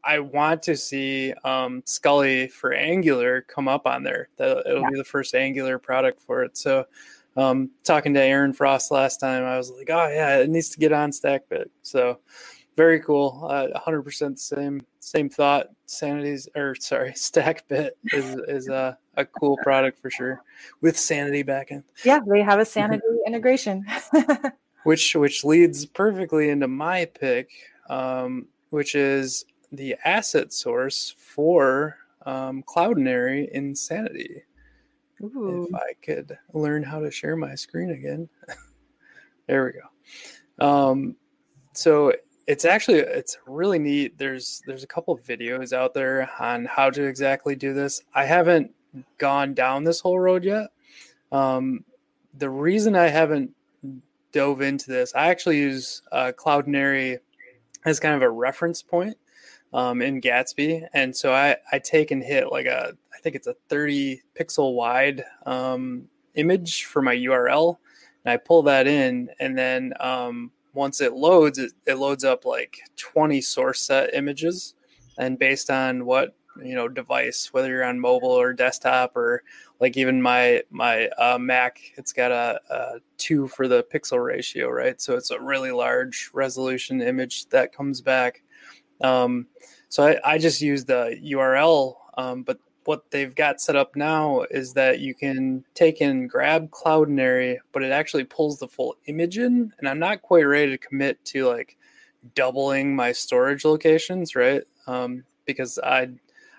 I 0.05 0.19
want 0.19 0.63
to 0.65 0.77
see 0.77 1.33
um, 1.45 1.83
Scully 1.87 2.49
for 2.49 2.73
Angular 2.73 3.43
come 3.43 3.69
up 3.69 3.87
on 3.87 4.03
there. 4.03 4.29
That 4.37 4.59
it'll 4.67 4.83
yeah. 4.83 4.91
be 4.91 4.97
the 4.97 5.05
first 5.05 5.35
Angular 5.35 5.79
product 5.79 6.21
for 6.21 6.43
it. 6.43 6.57
So, 6.57 6.85
um, 7.37 7.71
talking 7.85 8.13
to 8.15 8.21
Aaron 8.21 8.53
Frost 8.53 8.91
last 8.91 9.19
time, 9.19 9.45
I 9.45 9.57
was 9.57 9.71
like, 9.71 9.89
"Oh 9.91 10.09
yeah, 10.09 10.39
it 10.39 10.51
needs 10.51 10.71
to 10.71 10.79
get 10.79 10.93
on 10.93 11.11
StackBit." 11.13 11.67
So, 11.83 12.21
very 12.77 13.01
cool. 13.01 13.47
Uh, 13.49 13.69
100% 13.79 14.39
same 14.39 14.83
same 15.01 15.31
thought. 15.31 15.69
Sanity's 15.87 16.49
or 16.55 16.75
sorry, 16.75 17.11
StackBit 17.17 17.91
is 18.13 18.37
is 18.49 18.69
a, 18.69 18.99
a 19.17 19.25
cool 19.25 19.57
product 19.63 19.99
for 19.99 20.11
sure 20.11 20.43
with 20.83 20.99
Sanity 20.99 21.43
backend. 21.43 21.85
Yeah, 22.05 22.21
they 22.27 22.43
have 22.43 22.61
a 22.61 22.65
Sanity 22.77 23.03
integration. 23.27 23.87
which 24.85 25.15
which 25.15 25.45
leads 25.45 25.87
perfectly 25.87 26.51
into 26.51 26.69
my 26.69 27.05
pick, 27.05 27.51
um, 27.89 28.47
which 28.71 28.95
is 28.95 29.45
the 29.73 29.97
asset 30.05 30.53
source 30.53 31.15
for 31.19 31.97
um, 32.27 32.63
Cloudinary 32.63 33.49
in 33.51 33.75
Sanity. 33.75 34.43
Ooh. 35.23 35.67
If 35.69 35.75
I 35.75 35.93
could 36.03 36.39
learn 36.55 36.83
how 36.83 37.01
to 37.01 37.11
share 37.11 37.37
my 37.37 37.55
screen 37.55 37.91
again. 37.91 38.29
there 39.47 39.65
we 39.65 39.73
go. 39.73 40.67
Um, 40.67 41.17
so 41.73 42.13
it's 42.47 42.65
actually 42.65 42.99
it's 42.99 43.39
really 43.47 43.79
neat. 43.79 44.19
There's 44.19 44.63
there's 44.67 44.83
a 44.83 44.89
couple 44.89 45.15
of 45.15 45.23
videos 45.23 45.73
out 45.73 45.95
there 45.95 46.29
on 46.39 46.65
how 46.65 46.91
to 46.91 47.05
exactly 47.05 47.55
do 47.55 47.75
this. 47.75 48.03
I 48.15 48.25
haven't 48.25 48.73
gone 49.19 49.55
down 49.55 49.85
this 49.85 50.01
whole 50.01 50.19
road 50.19 50.45
yet. 50.45 50.69
Um, 51.33 51.85
the 52.35 52.51
reason 52.51 52.97
I 52.97 53.09
haven't 53.09 53.55
dove 54.33 54.61
into 54.61 54.91
this, 54.91 55.15
I 55.15 55.29
actually 55.29 55.59
use 55.59 56.03
uh, 56.13 56.33
Cloudinary 56.37 57.19
as 57.85 58.01
kind 58.01 58.15
of 58.15 58.23
a 58.23 58.31
reference 58.31 58.83
point 58.83 59.17
um, 59.73 60.03
in 60.03 60.21
Gatsby, 60.21 60.87
and 60.93 61.17
so 61.17 61.33
I 61.33 61.57
I 61.73 61.79
take 61.79 62.11
and 62.11 62.23
hit 62.23 62.51
like 62.51 62.67
a 62.67 62.93
I 63.15 63.19
think 63.23 63.37
it's 63.37 63.47
a 63.47 63.57
30 63.69 64.23
pixel 64.39 64.75
wide 64.75 65.25
um, 65.47 66.09
image 66.35 66.85
for 66.85 67.03
my 67.03 67.15
URL, 67.15 67.77
and 68.25 68.33
I 68.33 68.37
pull 68.37 68.63
that 68.65 68.87
in, 68.87 69.31
and 69.39 69.57
then 69.57 69.93
um, 70.01 70.51
once 70.75 71.01
it 71.01 71.15
loads, 71.15 71.59
it, 71.59 71.73
it 71.87 71.95
loads 71.95 72.25
up 72.25 72.45
like 72.45 72.79
20 72.97 73.41
source 73.41 73.81
set 73.83 74.15
images, 74.15 74.75
and 75.19 75.39
based 75.39 75.71
on 75.71 76.05
what 76.05 76.35
you 76.63 76.75
know 76.75 76.89
device, 76.89 77.53
whether 77.53 77.69
you're 77.69 77.85
on 77.85 78.01
mobile 78.01 78.31
or 78.31 78.53
desktop 78.53 79.17
or 79.17 79.43
like 79.81 79.97
even 79.97 80.21
my 80.21 80.63
my 80.71 81.09
uh, 81.19 81.39
Mac, 81.39 81.81
it's 81.97 82.13
got 82.13 82.31
a, 82.31 82.61
a 82.71 83.01
two 83.17 83.49
for 83.49 83.67
the 83.67 83.85
pixel 83.93 84.25
ratio, 84.25 84.69
right? 84.69 85.01
So 85.01 85.17
it's 85.17 85.31
a 85.31 85.41
really 85.41 85.73
large 85.73 86.31
resolution 86.35 87.01
image 87.01 87.47
that 87.49 87.75
comes 87.75 88.01
back. 88.01 88.43
Um, 89.01 89.47
so 89.89 90.07
I, 90.07 90.35
I 90.35 90.39
just 90.39 90.61
use 90.61 90.85
the 90.85 91.19
URL, 91.25 91.95
um, 92.19 92.43
but 92.43 92.59
what 92.85 93.11
they've 93.11 93.35
got 93.35 93.61
set 93.61 93.77
up 93.77 93.97
now 93.97 94.43
is 94.51 94.73
that 94.75 95.01
you 95.01 95.15
can 95.15 95.65
take 95.75 96.01
and 96.01 96.29
grab 96.29 96.71
Cloudinary, 96.71 97.59
but 97.73 97.83
it 97.83 97.93
actually 97.93 98.25
pulls 98.25 98.59
the 98.59 98.69
full 98.69 98.97
image 99.07 99.39
in. 99.39 99.73
And 99.79 99.89
I'm 99.89 99.99
not 99.99 100.23
quite 100.23 100.43
ready 100.43 100.71
to 100.73 100.79
commit 100.79 101.25
to 101.27 101.47
like 101.47 101.77
doubling 102.35 102.95
my 102.95 103.13
storage 103.13 103.65
locations, 103.65 104.35
right? 104.35 104.63
Um, 104.87 105.25
because 105.47 105.79
I'd 105.79 106.19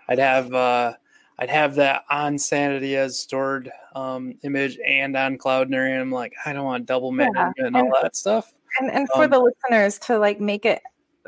I'd 0.10 0.20
have 0.20 0.54
uh, 0.54 0.94
I'd 1.42 1.50
have 1.50 1.74
that 1.76 2.04
on 2.08 2.38
Sanity 2.38 2.96
as 2.96 3.20
stored 3.20 3.72
um, 3.96 4.36
image 4.44 4.78
and 4.86 5.18
on 5.18 5.40
Cloudinary. 5.40 5.92
And 5.92 6.00
I'm 6.00 6.12
like, 6.12 6.34
I 6.46 6.54
don't 6.54 6.66
want 6.66 6.86
double 6.86 7.12
management 7.12 7.56
yeah. 7.58 7.66
and 7.66 7.76
all 7.76 7.90
that 8.00 8.16
stuff. 8.16 8.54
And, 8.80 8.92
and 8.92 9.10
for 9.10 9.24
um, 9.24 9.32
the 9.32 9.40
listeners 9.40 9.98
to 10.06 10.20
like 10.20 10.40
make 10.40 10.66
it 10.68 10.84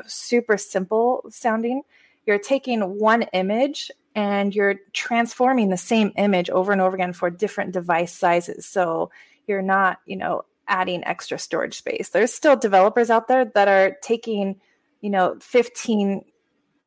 super 0.06 0.56
simple 0.56 1.24
sounding. 1.30 1.82
You're 2.26 2.38
taking 2.38 2.80
one 3.00 3.22
image 3.32 3.90
and 4.14 4.54
you're 4.54 4.76
transforming 4.92 5.70
the 5.70 5.76
same 5.76 6.12
image 6.16 6.48
over 6.48 6.70
and 6.70 6.80
over 6.80 6.94
again 6.94 7.12
for 7.12 7.28
different 7.28 7.72
device 7.72 8.14
sizes. 8.14 8.66
So 8.66 9.10
you're 9.48 9.62
not, 9.62 9.98
you 10.06 10.16
know, 10.16 10.44
adding 10.68 11.04
extra 11.04 11.40
storage 11.40 11.76
space. 11.76 12.10
There's 12.10 12.32
still 12.32 12.54
developers 12.54 13.10
out 13.10 13.26
there 13.26 13.46
that 13.46 13.66
are 13.66 13.96
taking, 14.00 14.60
you 15.00 15.10
know, 15.10 15.36
15 15.40 16.24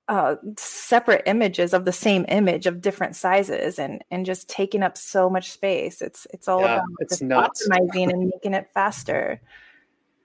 uh, 0.08 0.36
separate 0.58 1.24
images 1.26 1.74
of 1.74 1.86
the 1.86 1.92
same 1.92 2.26
image 2.30 2.66
of 2.66 2.82
different 2.82 3.16
sizes 3.16 3.78
and 3.78 4.04
and 4.10 4.26
just 4.26 4.50
taking 4.50 4.84
up 4.84 4.98
so 4.98 5.30
much 5.30 5.52
space. 5.52 6.02
It's 6.02 6.26
it's 6.34 6.48
all 6.48 6.62
yeah, 6.62 6.76
about 6.76 6.86
it's 7.00 7.22
optimizing 7.22 8.12
and 8.12 8.32
making 8.34 8.54
it 8.54 8.70
faster. 8.74 9.42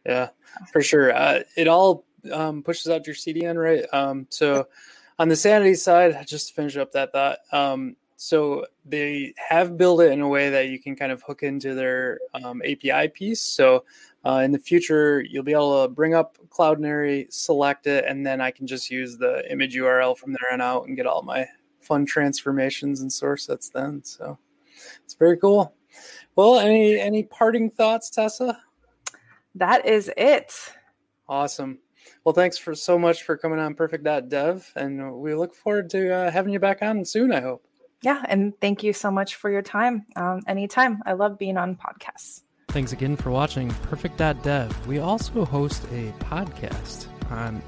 Yeah, 0.06 0.30
for 0.72 0.82
sure. 0.82 1.14
Uh, 1.14 1.40
it 1.56 1.68
all 1.68 2.04
um, 2.32 2.62
pushes 2.62 2.88
out 2.88 3.06
your 3.06 3.16
CDN, 3.16 3.56
right? 3.56 3.84
Um, 3.92 4.26
so 4.30 4.68
on 5.18 5.28
the 5.28 5.36
sanity 5.36 5.74
side, 5.74 6.26
just 6.26 6.48
to 6.48 6.54
finish 6.54 6.76
up 6.76 6.92
that 6.92 7.12
thought. 7.12 7.38
Um, 7.52 7.96
so 8.22 8.64
they 8.85 9.35
have 9.37 9.76
built 9.76 10.00
it 10.00 10.12
in 10.12 10.20
a 10.20 10.28
way 10.28 10.48
that 10.48 10.68
you 10.68 10.78
can 10.78 10.94
kind 10.94 11.11
of 11.11 11.24
hook 11.24 11.42
into 11.42 11.74
their 11.74 12.20
um, 12.35 12.62
API 12.62 13.08
piece. 13.08 13.40
So 13.40 13.85
uh, 14.24 14.42
in 14.44 14.52
the 14.52 14.61
future, 14.61 15.22
you'll 15.28 15.42
be 15.42 15.50
able 15.50 15.82
to 15.82 15.88
bring 15.92 16.14
up 16.14 16.38
Cloudinary, 16.48 17.32
select 17.32 17.88
it, 17.88 18.04
and 18.06 18.24
then 18.24 18.40
I 18.40 18.52
can 18.52 18.64
just 18.64 18.92
use 18.92 19.18
the 19.18 19.50
image 19.50 19.74
URL 19.74 20.16
from 20.16 20.30
there 20.30 20.52
on 20.52 20.61
out 20.61 20.87
and 20.87 20.96
get 20.96 21.04
all 21.04 21.22
my 21.22 21.48
fun 21.80 22.06
transformations 22.06 23.00
and 23.00 23.12
source 23.12 23.46
sets 23.46 23.70
then. 23.70 24.04
So 24.04 24.38
it's 25.04 25.14
very 25.14 25.37
cool. 25.37 25.74
Well, 26.37 26.61
any 26.61 27.00
any 27.00 27.24
parting 27.24 27.70
thoughts, 27.70 28.08
Tessa? 28.08 28.56
That 29.56 29.85
is 29.85 30.12
it. 30.16 30.54
Awesome. 31.28 31.80
Well, 32.22 32.35
thanks 32.37 32.56
for 32.56 32.76
so 32.76 32.96
much 32.96 33.24
for 33.24 33.37
coming 33.37 33.58
on 33.58 33.74
Perfect.dev, 33.74 34.72
and 34.76 35.12
we 35.14 35.35
look 35.35 35.56
forward 35.56 35.90
to 35.90 36.14
uh, 36.14 36.30
having 36.30 36.52
you 36.52 36.61
back 36.61 36.82
on 36.82 37.04
soon. 37.04 37.32
I 37.32 37.40
hope. 37.40 37.66
Yeah, 38.02 38.22
and 38.28 38.52
thank 38.60 38.82
you 38.82 38.92
so 38.92 39.10
much 39.10 39.36
for 39.36 39.50
your 39.50 39.62
time. 39.62 40.06
Um, 40.16 40.40
anytime. 40.46 41.02
I 41.06 41.12
love 41.12 41.38
being 41.38 41.56
on 41.56 41.76
podcasts. 41.76 42.42
Thanks 42.68 42.92
again 42.92 43.16
for 43.16 43.30
watching 43.30 43.70
Purrfect.dev. 43.70 44.86
We 44.86 44.98
also 44.98 45.44
host 45.44 45.84
a 45.92 46.10
podcast 46.24 47.06
on 47.30 47.62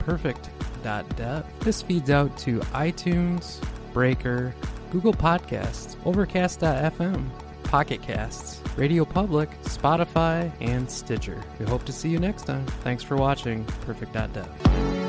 Purrfect.dev. 0.00 1.44
This 1.60 1.82
feeds 1.82 2.10
out 2.10 2.36
to 2.38 2.60
iTunes, 2.60 3.62
Breaker, 3.92 4.54
Google 4.90 5.14
Podcasts, 5.14 5.96
Overcast.fm, 6.04 7.30
Pocket 7.64 8.02
Casts, 8.02 8.60
Radio 8.76 9.04
Public, 9.04 9.48
Spotify, 9.62 10.50
and 10.60 10.90
Stitcher. 10.90 11.42
We 11.58 11.66
hope 11.66 11.84
to 11.84 11.92
see 11.92 12.08
you 12.08 12.18
next 12.18 12.44
time. 12.44 12.66
Thanks 12.82 13.02
for 13.02 13.16
watching 13.16 13.64
Purrfect.dev. 13.86 14.99